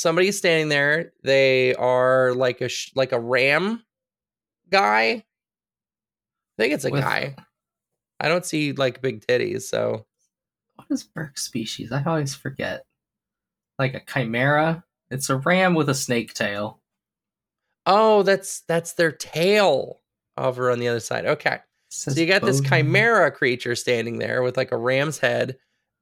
somebody 0.00 0.32
standing 0.32 0.68
there. 0.70 1.12
They 1.22 1.74
are 1.74 2.32
like 2.34 2.60
a 2.62 2.68
sh- 2.68 2.92
like 2.94 3.12
a 3.12 3.20
ram 3.20 3.82
guy. 4.70 5.04
I 5.04 5.24
think 6.58 6.72
it's 6.74 6.84
a 6.84 6.90
With- 6.90 7.02
guy. 7.02 7.36
I 8.18 8.28
don't 8.28 8.44
see 8.44 8.72
like 8.72 9.00
big 9.02 9.26
titties, 9.26 9.62
so 9.62 10.06
what 10.74 10.86
is 10.90 11.04
Burke 11.04 11.38
species? 11.38 11.92
I 11.92 12.02
always 12.04 12.34
forget. 12.34 12.84
Like 13.78 13.94
a 13.94 14.00
chimera. 14.00 14.84
It's 15.10 15.30
a 15.30 15.36
ram 15.36 15.74
with 15.74 15.88
a 15.88 15.94
snake 15.94 16.34
tail. 16.34 16.80
oh, 17.86 18.22
that's 18.22 18.60
that's 18.68 18.92
their 18.92 19.10
tail 19.12 20.00
over 20.36 20.70
on 20.70 20.78
the 20.80 20.88
other 20.88 21.00
side. 21.00 21.24
Okay. 21.26 21.58
So 21.88 22.12
you 22.12 22.26
got 22.26 22.42
this 22.42 22.60
chimera 22.60 23.30
creature 23.32 23.74
standing 23.74 24.18
there 24.18 24.42
with 24.42 24.56
like 24.56 24.70
a 24.70 24.76
ram's 24.76 25.18
head, 25.18 25.56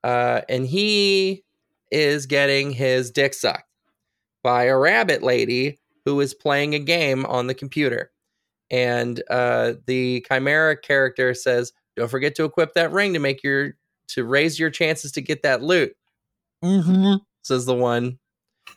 uh, 0.05 0.43
and 0.49 0.67
he 0.67 1.45
is 1.91 2.27
getting 2.27 2.73
his 2.73 3.11
dick 3.11 3.33
sucked 3.33 3.68
by 4.49 4.65
a 4.65 4.79
rabbit 4.79 5.23
lady 5.23 5.79
who 6.07 6.19
is 6.21 6.33
playing 6.33 6.75
a 6.75 6.79
game 6.79 7.27
on 7.27 7.49
the 7.49 7.55
computer. 7.55 8.11
And 8.71 9.23
uh, 9.29 9.75
the 9.85 10.25
chimera 10.27 10.75
character 10.75 11.35
says, 11.35 11.75
Don't 11.97 12.11
forget 12.11 12.35
to 12.37 12.45
equip 12.45 12.73
that 12.73 12.91
ring 12.91 13.13
to 13.13 13.19
make 13.19 13.43
your 13.43 13.75
to 14.09 14.25
raise 14.25 14.59
your 14.59 14.71
chances 14.71 15.13
to 15.13 15.21
get 15.21 15.43
that 15.43 15.63
loot. 15.63 15.93
Mm-hmm. 16.65 17.17
Says 17.43 17.67
the 17.67 17.75
one. 17.75 18.19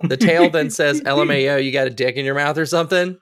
The 0.02 0.18
tail 0.18 0.50
then 0.50 0.72
says, 0.72 1.00
"LMAO, 1.06 1.64
you 1.64 1.72
got 1.72 1.88
a 1.88 1.90
dick 1.90 2.18
in 2.18 2.26
your 2.26 2.36
mouth 2.36 2.58
or 2.58 2.66
something." 2.66 3.18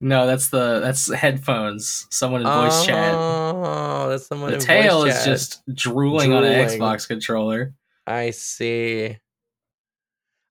No, 0.00 0.26
that's 0.26 0.48
the 0.48 0.80
that's 0.80 1.12
headphones. 1.12 2.08
Someone 2.10 2.40
in 2.40 2.48
voice 2.48 2.84
chat. 2.84 3.14
Oh, 3.14 4.08
that's 4.08 4.26
someone. 4.26 4.50
The 4.50 4.58
tail 4.58 5.04
is 5.04 5.14
chat. 5.14 5.26
just 5.26 5.62
drooling, 5.72 6.32
on 6.32 6.42
an 6.42 6.68
Xbox 6.68 7.06
controller. 7.06 7.72
I 8.04 8.30
see. 8.30 9.16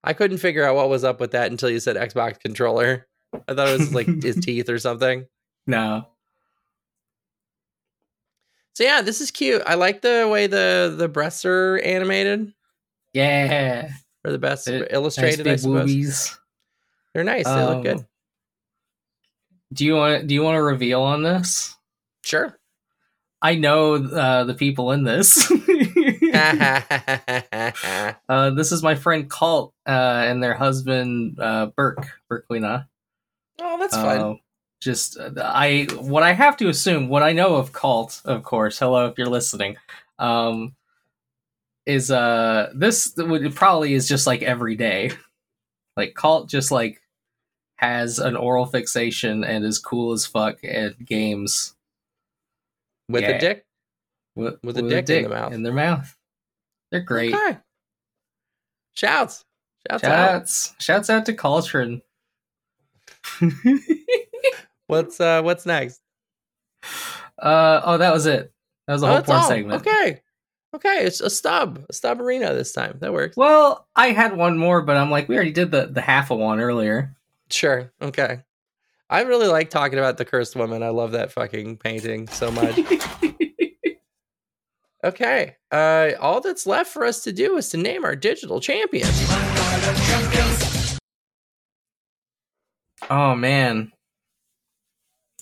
I 0.04 0.14
couldn't 0.14 0.38
figure 0.40 0.64
out 0.66 0.76
what 0.76 0.90
was 0.90 1.04
up 1.04 1.20
with 1.20 1.32
that 1.32 1.52
until 1.52 1.70
you 1.70 1.80
said 1.80 1.96
Xbox 1.96 2.40
controller. 2.40 3.08
I 3.48 3.54
thought 3.54 3.68
it 3.70 3.80
was 3.80 3.94
like 3.94 4.08
his 4.24 4.36
teeth 4.42 4.70
or 4.70 4.80
something. 4.80 5.26
No. 5.68 6.08
So 8.74 8.84
yeah, 8.84 9.02
this 9.02 9.22
is 9.22 9.32
cute. 9.32 9.62
I 9.66 9.76
like 9.76 10.02
the 10.02 10.28
way 10.32 10.48
the 10.48 10.94
the 10.98 11.08
breasts 11.08 11.46
are 11.46 11.78
animated 11.80 12.54
Yeah. 13.14 13.90
or 14.26 14.32
the 14.32 14.40
best 14.40 14.68
It- 14.68 14.88
illustrated. 14.92 15.46
I 15.48 15.52
nice 15.52 15.64
big 15.66 15.72
suppose 16.00 16.38
they're 17.14 17.24
nice. 17.26 17.46
They 17.46 17.52
look 17.64 17.76
Um, 17.78 17.84
good. 17.84 18.06
Do 19.74 19.86
you 19.86 19.96
want 19.96 20.28
do 20.28 20.34
you 20.34 20.42
want 20.42 20.56
to 20.56 20.62
reveal 20.64 21.02
on 21.02 21.24
this? 21.24 21.76
Sure. 22.24 22.58
I 23.42 23.56
know 23.56 23.96
uh, 23.96 24.44
the 24.46 24.54
people 24.54 24.92
in 24.92 25.04
this. 25.04 25.52
uh, 28.30 28.50
this 28.52 28.72
is 28.72 28.84
my 28.84 28.96
friend 28.96 29.30
Colt 29.30 29.74
uh, 29.88 30.24
and 30.26 30.42
their 30.42 30.54
husband 30.54 31.40
uh, 31.40 31.68
Burke 31.68 32.08
Burklina. 32.30 32.88
oh, 33.60 33.78
that's 33.80 33.96
fun. 33.96 34.20
Uh, 34.20 34.34
just 34.82 35.20
uh, 35.20 35.32
I 35.38 35.88
what 36.00 36.24
I 36.24 36.34
have 36.34 36.58
to 36.58 36.70
assume 36.70 37.08
what 37.08 37.24
I 37.24 37.34
know 37.34 37.56
of 37.56 37.72
Cult, 37.72 38.22
of 38.26 38.44
course. 38.44 38.80
Hello, 38.80 39.06
if 39.08 39.18
you're 39.18 39.28
listening, 39.28 39.78
um, 40.20 40.76
is 41.86 42.12
uh 42.12 42.72
this 42.76 43.14
would 43.18 43.56
probably 43.56 43.94
is 43.94 44.08
just 44.08 44.28
like 44.28 44.42
every 44.42 44.76
day, 44.76 45.12
like 45.96 46.16
Cult 46.16 46.50
just 46.50 46.72
like 46.72 47.02
has 47.82 48.20
an 48.20 48.36
oral 48.36 48.66
fixation 48.66 49.44
and 49.44 49.66
is 49.66 49.80
cool 49.80 50.14
as 50.14 50.26
fuck 50.26 50.64
at 50.64 51.04
games 51.04 51.74
With 53.10 53.24
yeah. 53.24 53.30
a 53.30 53.40
dick. 53.40 53.66
with, 54.36 54.60
With 54.64 54.78
a 54.78 54.84
dick 54.84 55.10
in 55.10 55.24
the 55.24 55.30
mouth. 55.30 55.54
In 55.54 55.64
their 55.64 55.74
mouth, 55.74 56.16
they're 56.92 57.00
great. 57.02 57.34
Okay. 57.34 57.58
Shouts. 58.94 59.44
Shouts 59.90 60.04
out. 60.04 60.10
Shouts, 60.42 60.76
shouts 60.80 61.10
out 61.10 61.26
to 61.26 61.34
Coltrane. 61.34 62.02
What's 64.88 65.20
uh 65.22 65.42
what's 65.42 65.66
next? 65.66 66.02
Uh 67.42 67.82
oh, 67.86 67.98
that 67.98 68.12
was 68.14 68.26
it. 68.26 68.52
That 68.88 68.94
was 68.94 69.02
the 69.02 69.08
Oh, 69.08 69.12
whole 69.14 69.22
porn 69.22 69.40
all. 69.40 69.48
segment. 69.48 69.82
Okay. 69.82 70.22
Okay, 70.76 71.06
it's 71.06 71.20
a 71.22 71.30
stub. 71.30 71.84
A 71.90 71.94
stub 71.94 72.20
arena 72.22 72.54
this 72.54 72.72
time. 72.74 72.98
That 73.00 73.14
works. 73.14 73.36
Well, 73.38 73.88
I 73.96 74.08
had 74.08 74.36
one 74.36 74.58
more, 74.58 74.82
but 74.82 74.98
I'm 74.98 75.10
like, 75.12 75.28
we 75.30 75.36
already 75.36 75.52
did 75.52 75.72
the 75.72 75.88
the 75.88 76.02
half 76.02 76.30
of 76.32 76.40
one 76.40 76.60
earlier. 76.60 77.16
Sure. 77.50 77.92
Okay. 78.02 78.40
I 79.10 79.22
really 79.22 79.48
like 79.48 79.70
talking 79.70 80.00
about 80.00 80.18
the 80.18 80.26
cursed 80.26 80.56
woman. 80.56 80.84
I 80.84 80.90
love 80.90 81.12
that 81.14 81.32
fucking 81.32 81.78
painting 81.78 82.28
so 82.30 82.50
much. 82.52 82.78
okay. 85.04 85.56
Uh 85.72 86.12
all 86.20 86.42
that's 86.42 86.66
left 86.66 86.92
for 86.92 87.06
us 87.06 87.24
to 87.24 87.32
do 87.32 87.58
is 87.58 87.70
to 87.70 87.78
name 87.78 88.06
our 88.06 88.16
digital 88.16 88.60
champion. 88.60 89.08
oh 93.10 93.36
man, 93.36 93.92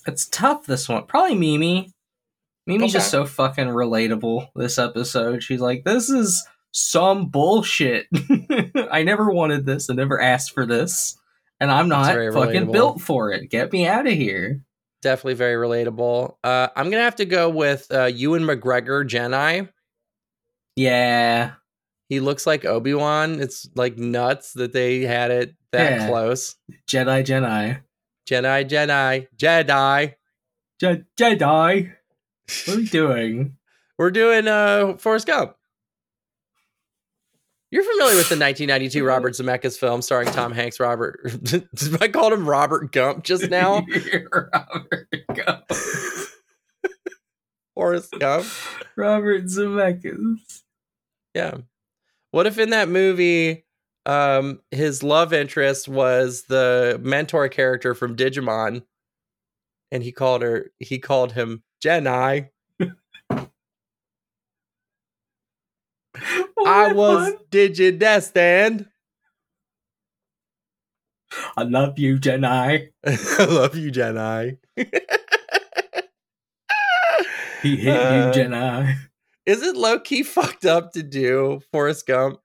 it's 0.06 0.28
tough. 0.28 0.66
This 0.66 0.88
one, 0.88 1.06
probably 1.06 1.36
Mimi. 1.36 1.92
Mimi's 2.66 2.92
just 2.92 3.10
so 3.10 3.24
fucking 3.24 3.66
relatable. 3.66 4.48
This 4.54 4.78
episode, 4.78 5.42
she's 5.42 5.60
like, 5.60 5.84
this 5.84 6.08
is 6.08 6.46
some 6.72 7.28
bullshit. 7.28 8.06
I 8.90 9.02
never 9.02 9.30
wanted 9.30 9.66
this. 9.66 9.90
I 9.90 9.94
never 9.94 10.20
asked 10.20 10.52
for 10.52 10.66
this, 10.66 11.18
and 11.58 11.70
I'm 11.70 11.88
not 11.88 12.06
fucking 12.06 12.32
relatable. 12.66 12.72
built 12.72 13.00
for 13.00 13.32
it. 13.32 13.50
Get 13.50 13.72
me 13.72 13.86
out 13.86 14.06
of 14.06 14.12
here. 14.12 14.62
Definitely 15.02 15.34
very 15.34 15.54
relatable. 15.66 16.34
Uh 16.44 16.68
I'm 16.76 16.90
gonna 16.90 17.02
have 17.02 17.16
to 17.16 17.24
go 17.24 17.48
with 17.48 17.86
uh 17.90 18.04
Ewan 18.06 18.42
McGregor 18.42 19.04
Jedi. 19.08 19.68
Yeah, 20.76 21.52
He 22.08 22.20
looks 22.20 22.46
like 22.46 22.64
Obi-Wan. 22.64 23.40
It's 23.40 23.68
like 23.74 23.96
nuts 23.98 24.52
that 24.54 24.72
they 24.72 25.00
had 25.02 25.30
it 25.30 25.54
that 25.72 25.92
Yeah. 26.00 26.06
close. 26.08 26.56
Jedi, 26.88 27.22
Jedi, 27.24 27.80
Jedi, 28.28 28.68
Jedi, 28.68 29.26
Jedi. 29.36 30.14
Je- 30.80 31.04
Jedi. 31.18 31.92
What 32.66 32.68
are 32.68 32.76
we 32.76 32.84
doing? 32.86 33.56
We're 33.98 34.10
doing 34.10 34.48
uh 34.48 34.96
Forrest 34.96 35.26
Gump. 35.26 35.54
You're 37.70 37.84
familiar 37.84 38.16
with 38.16 38.28
the 38.28 38.34
1992 38.38 39.04
Robert 39.04 39.34
Zemeckis 39.34 39.78
film 39.78 40.02
starring 40.02 40.28
Tom 40.28 40.52
Hanks, 40.52 40.80
Robert. 40.80 41.20
I 42.00 42.08
called 42.08 42.32
him 42.32 42.48
Robert 42.48 42.92
Gump 42.92 43.24
just 43.24 43.48
now. 43.50 43.84
Robert 44.32 45.08
Gump. 45.34 45.64
Forrest 47.74 48.14
Gump. 48.18 48.46
Robert 48.96 49.44
Zemeckis. 49.44 50.62
Yeah. 51.34 51.58
What 52.32 52.46
if 52.46 52.58
in 52.58 52.70
that 52.70 52.88
movie, 52.88 53.64
um, 54.06 54.60
his 54.70 55.02
love 55.02 55.32
interest 55.32 55.88
was 55.88 56.44
the 56.48 56.98
mentor 57.02 57.48
character 57.48 57.94
from 57.94 58.16
Digimon, 58.16 58.82
and 59.92 60.02
he 60.02 60.12
called 60.12 60.42
her. 60.42 60.70
He 60.78 60.98
called 60.98 61.32
him 61.32 61.62
Gennai. 61.84 62.50
I 66.14 66.92
was 66.92 67.34
Digidestined. 67.50 68.86
I 71.56 71.62
love 71.62 71.98
you, 71.98 72.18
Jedi. 72.18 72.88
I 73.06 73.44
love 73.44 73.76
you, 73.76 73.92
Gennai. 73.92 74.58
He 77.62 77.76
hit 77.76 77.96
Uh, 77.96 78.32
you, 78.34 78.42
Jedi. 78.42 78.96
Is 79.46 79.62
it 79.62 79.76
low 79.76 80.00
key 80.00 80.22
fucked 80.22 80.64
up 80.64 80.92
to 80.92 81.02
do 81.02 81.60
Forrest 81.72 82.06
Gump? 82.06 82.40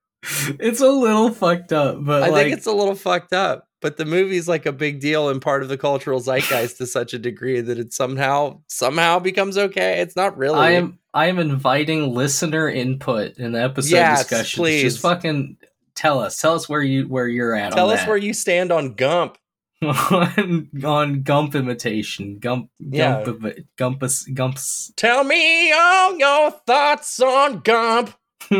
It's 0.60 0.82
a 0.82 0.88
little 0.88 1.32
fucked 1.32 1.72
up, 1.72 1.98
but 2.04 2.24
I 2.24 2.30
like, 2.30 2.46
think 2.46 2.58
it's 2.58 2.66
a 2.66 2.72
little 2.72 2.96
fucked 2.96 3.32
up, 3.34 3.68
but 3.86 3.98
the 3.98 4.06
movie's 4.06 4.48
like 4.48 4.66
a 4.66 4.72
big 4.72 5.00
deal 5.00 5.30
and 5.30 5.40
part 5.40 5.62
of 5.62 5.70
the 5.70 5.78
cultural 5.78 6.20
zeitgeist 6.20 6.78
to 6.80 6.88
such 6.88 7.14
a 7.14 7.20
degree 7.20 7.62
that 7.62 7.78
it 7.78 7.94
somehow 7.94 8.60
somehow 8.68 9.20
becomes 9.20 9.60
okay. 9.60 10.00
It's 10.02 10.16
not 10.16 10.36
really. 10.40 10.58
I 10.58 10.72
am 10.72 10.98
I 11.14 11.28
am 11.28 11.38
inviting 11.38 12.12
listener 12.12 12.68
input 12.68 13.38
in 13.38 13.52
the 13.52 13.62
episode 13.62 13.92
Yes, 13.92 14.28
discussion. 14.28 14.58
please. 14.60 14.82
Just 14.82 15.00
fucking 15.02 15.58
tell 15.94 16.20
us. 16.20 16.42
Tell 16.42 16.56
us 16.56 16.68
where 16.68 16.82
you 16.82 17.04
where 17.08 17.28
you're 17.28 17.54
at. 17.54 17.74
Tell 17.74 17.92
us 17.92 18.08
where 18.08 18.18
you 18.18 18.34
stand 18.34 18.72
on 18.72 18.96
Gump. 18.96 19.38
on, 19.84 20.68
on 20.84 21.22
Gump 21.22 21.54
imitation. 21.54 22.40
Gump 22.40 22.72
Yeah. 22.80 23.24
Gump 23.24 23.46
Gumpus 23.78 24.34
Gumps. 24.34 24.92
Tell 24.98 25.24
me 25.24 25.72
all 25.72 26.18
your 26.18 26.50
thoughts 26.66 27.20
on 27.20 27.60
Gump. 27.60 28.16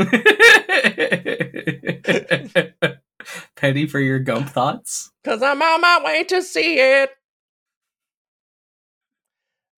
Petty 3.66 3.88
for 3.88 4.00
your 4.00 4.20
Gump 4.20 4.50
thoughts. 4.50 5.12
Cause 5.24 5.42
I'm 5.42 5.62
on 5.62 5.82
my 5.82 6.02
way 6.04 6.24
to 6.26 6.42
see 6.42 6.80
it. 6.80 7.10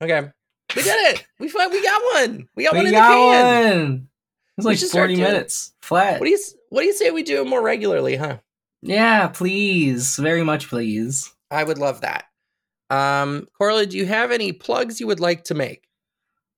Okay. 0.03 0.29
We 0.75 0.83
did 0.83 1.15
it. 1.15 1.25
We 1.39 1.47
we 1.47 1.83
got 1.83 2.01
one. 2.13 2.49
We 2.55 2.65
got 2.65 2.75
one 2.75 2.85
in 2.85 2.91
got 2.91 3.09
the 3.09 3.15
can. 3.15 3.89
one. 3.89 4.07
It's 4.57 4.65
like 4.65 4.79
forty 4.79 5.15
doing- 5.15 5.27
minutes 5.27 5.73
flat. 5.81 6.19
What 6.19 6.25
do 6.25 6.31
you 6.31 6.39
what 6.69 6.81
do 6.81 6.87
you 6.87 6.93
say 6.93 7.11
we 7.11 7.23
do 7.23 7.41
it 7.41 7.47
more 7.47 7.61
regularly, 7.61 8.15
huh? 8.17 8.37
yeah, 8.81 9.27
please, 9.27 10.17
very 10.17 10.43
much, 10.43 10.67
please. 10.69 11.33
I 11.49 11.63
would 11.63 11.77
love 11.77 12.01
that. 12.01 12.25
Um, 12.89 13.47
Korla, 13.59 13.89
do 13.89 13.97
you 13.97 14.05
have 14.05 14.31
any 14.31 14.51
plugs 14.51 14.99
you 14.99 15.07
would 15.07 15.19
like 15.19 15.45
to 15.45 15.53
make? 15.55 15.87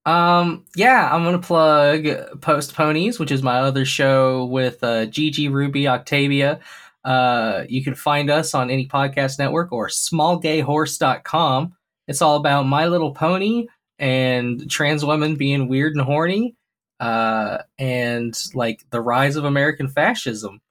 Um, 0.06 0.66
yeah, 0.76 1.10
I'm 1.14 1.24
gonna 1.24 1.40
plug 1.40 2.08
Post 2.42 2.74
Ponies, 2.76 3.20
which 3.20 3.32
is 3.32 3.44
my 3.44 3.60
other 3.60 3.86
show 3.86 4.46
with 4.46 4.84
uh, 4.84 5.06
Gigi, 5.06 5.48
Ruby, 5.50 5.88
Octavia. 5.88 6.60
Uh, 7.04 7.64
you 7.70 7.84
can 7.84 7.96
find 7.96 8.30
us 8.30 8.54
on 8.54 8.70
any 8.70 8.88
podcast 8.88 9.40
network 9.40 9.72
or 9.72 9.88
smallgayhorse.com. 9.88 11.74
It's 12.08 12.22
all 12.22 12.36
about 12.36 12.64
My 12.64 12.88
Little 12.88 13.14
Pony 13.14 13.68
and 13.98 14.70
trans 14.70 15.06
women 15.06 15.36
being 15.36 15.68
weird 15.68 15.96
and 15.96 16.04
horny, 16.04 16.56
uh, 17.00 17.60
and 17.78 18.38
like 18.54 18.84
the 18.90 19.02
rise 19.02 19.36
of 19.36 19.46
American 19.46 19.88
fascism. 19.88 20.62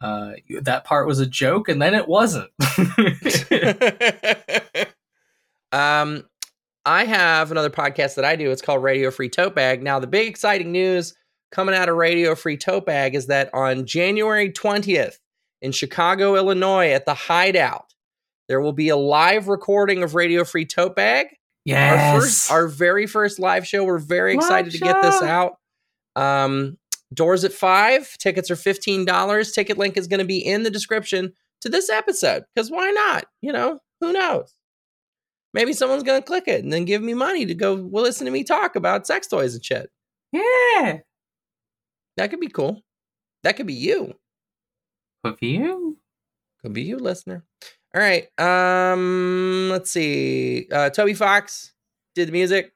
Uh, 0.00 0.32
that 0.62 0.84
part 0.84 1.06
was 1.06 1.20
a 1.20 1.26
joke, 1.26 1.68
and 1.68 1.80
then 1.80 1.94
it 1.94 2.08
wasn't. 2.08 2.50
um, 5.72 6.24
I 6.84 7.04
have 7.04 7.50
another 7.50 7.70
podcast 7.70 8.16
that 8.16 8.24
I 8.24 8.36
do. 8.36 8.50
It's 8.50 8.60
called 8.60 8.82
Radio 8.82 9.10
Free 9.10 9.30
Tote 9.30 9.54
Bag. 9.54 9.82
Now, 9.82 9.98
the 10.00 10.06
big 10.06 10.28
exciting 10.28 10.72
news 10.72 11.14
coming 11.50 11.74
out 11.74 11.88
of 11.88 11.96
Radio 11.96 12.34
Free 12.34 12.58
Tote 12.58 12.84
Bag 12.84 13.14
is 13.14 13.28
that 13.28 13.48
on 13.54 13.86
January 13.86 14.50
20th 14.50 15.18
in 15.64 15.72
Chicago, 15.72 16.36
Illinois, 16.36 16.90
at 16.90 17.06
the 17.06 17.14
Hideout, 17.14 17.94
there 18.48 18.60
will 18.60 18.74
be 18.74 18.90
a 18.90 18.96
live 18.96 19.48
recording 19.48 20.02
of 20.02 20.14
Radio 20.14 20.44
Free 20.44 20.66
Tote 20.66 20.94
Bag. 20.94 21.28
Yes. 21.64 22.12
our 22.12 22.20
first 22.20 22.50
our 22.50 22.68
very 22.68 23.06
first 23.06 23.38
live 23.38 23.66
show. 23.66 23.82
We're 23.84 23.98
very 23.98 24.34
excited 24.34 24.66
Live 24.66 24.72
to 24.74 24.78
get 24.78 25.02
this 25.02 25.22
out. 25.22 25.54
Um 26.16 26.76
doors 27.14 27.44
at 27.44 27.52
five 27.52 28.18
tickets 28.18 28.50
are 28.50 28.56
$15 28.56 29.54
ticket 29.54 29.78
link 29.78 29.96
is 29.96 30.08
going 30.08 30.18
to 30.18 30.26
be 30.26 30.38
in 30.38 30.64
the 30.64 30.70
description 30.70 31.32
to 31.60 31.68
this 31.68 31.88
episode 31.88 32.44
because 32.54 32.70
why 32.70 32.90
not? 32.90 33.24
You 33.40 33.52
know 33.52 33.78
who 34.02 34.12
knows? 34.12 34.54
Maybe 35.54 35.72
someone's 35.72 36.02
going 36.02 36.20
to 36.20 36.26
click 36.26 36.44
it 36.46 36.62
and 36.62 36.72
then 36.72 36.84
give 36.84 37.00
me 37.00 37.14
money 37.14 37.46
to 37.46 37.54
go 37.54 37.76
well, 37.76 38.04
listen 38.04 38.26
to 38.26 38.30
me 38.30 38.44
talk 38.44 38.76
about 38.76 39.06
sex 39.06 39.28
toys 39.28 39.54
and 39.54 39.64
shit. 39.64 39.88
Yeah. 40.32 40.98
that 42.18 42.28
could 42.28 42.40
be 42.40 42.48
cool. 42.48 42.82
That 43.44 43.56
could 43.56 43.66
be 43.66 43.74
you 43.74 44.14
With 45.24 45.42
you? 45.42 45.96
could 46.62 46.72
be 46.72 46.82
you 46.82 46.96
listener 46.98 47.44
all 47.94 48.00
right 48.00 48.28
um 48.38 49.68
let's 49.70 49.90
see 49.90 50.66
uh 50.72 50.90
toby 50.90 51.14
fox 51.14 51.72
did 52.14 52.28
the 52.28 52.32
music 52.32 52.72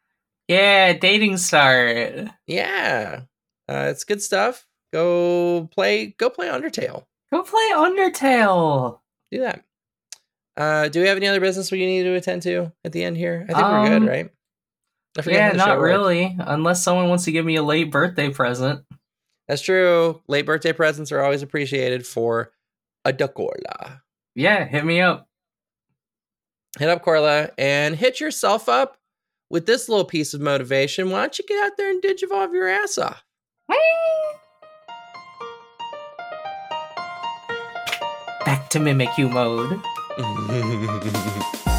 Yeah, 0.49 0.95
dating 0.95 1.37
start. 1.37 2.29
Yeah, 2.47 3.21
uh, 3.69 3.89
it's 3.91 4.05
good 4.05 4.23
stuff. 4.23 4.67
Go 4.95 5.69
play. 5.75 6.15
Go 6.19 6.31
play 6.31 6.49
Undertale. 6.49 7.05
Go 7.31 7.43
play 7.43 7.71
Undertale. 7.75 9.01
Do 9.31 9.41
that. 9.41 9.63
Uh, 10.57 10.89
do 10.89 11.01
we 11.03 11.07
have 11.09 11.19
any 11.19 11.27
other 11.29 11.41
business 11.41 11.71
we 11.71 11.85
need 11.85 12.03
to 12.05 12.15
attend 12.15 12.43
to 12.43 12.73
at 12.83 12.93
the 12.93 13.05
end 13.05 13.17
here? 13.19 13.45
I 13.49 13.53
think 13.53 13.67
we're 13.69 13.79
Um, 13.79 13.89
good, 14.01 14.09
right? 14.09 14.31
I 15.19 15.23
forget 15.23 15.51
Yeah, 15.51 15.53
not 15.65 15.79
really. 15.81 16.35
Unless 16.41 16.83
someone 16.83 17.11
wants 17.11 17.25
to 17.25 17.33
give 17.33 17.45
me 17.45 17.57
a 17.57 17.63
late 17.63 17.91
birthday 17.93 18.31
present. 18.31 18.85
That's 19.49 19.63
true. 19.63 20.21
Late 20.29 20.47
birthday 20.47 20.73
presents 20.73 21.11
are 21.11 21.23
always 21.23 21.43
appreciated 21.43 22.07
for 22.07 22.53
a 23.05 23.13
Korla. 23.13 24.03
Yeah, 24.35 24.67
hit 24.67 24.85
me 24.85 25.01
up. 25.01 25.27
Hit 26.79 26.89
up 26.89 27.05
Korla 27.05 27.51
and 27.57 27.97
hit 27.97 28.21
yourself 28.21 28.69
up 28.69 28.99
with 29.51 29.67
this 29.67 29.89
little 29.89 30.05
piece 30.05 30.35
of 30.35 30.41
motivation. 30.41 31.11
Why 31.11 31.21
don't 31.21 31.39
you 31.39 31.47
get 31.47 31.65
out 31.65 31.73
there 31.79 31.91
and 31.91 32.03
digivolve 32.03 32.53
your 32.53 32.69
ass 32.69 32.99
off? 32.99 33.25
Back 38.45 38.69
to 38.71 38.79
Mimikyu 38.79 39.31
mode. 39.31 39.81
Bye. 40.19 41.75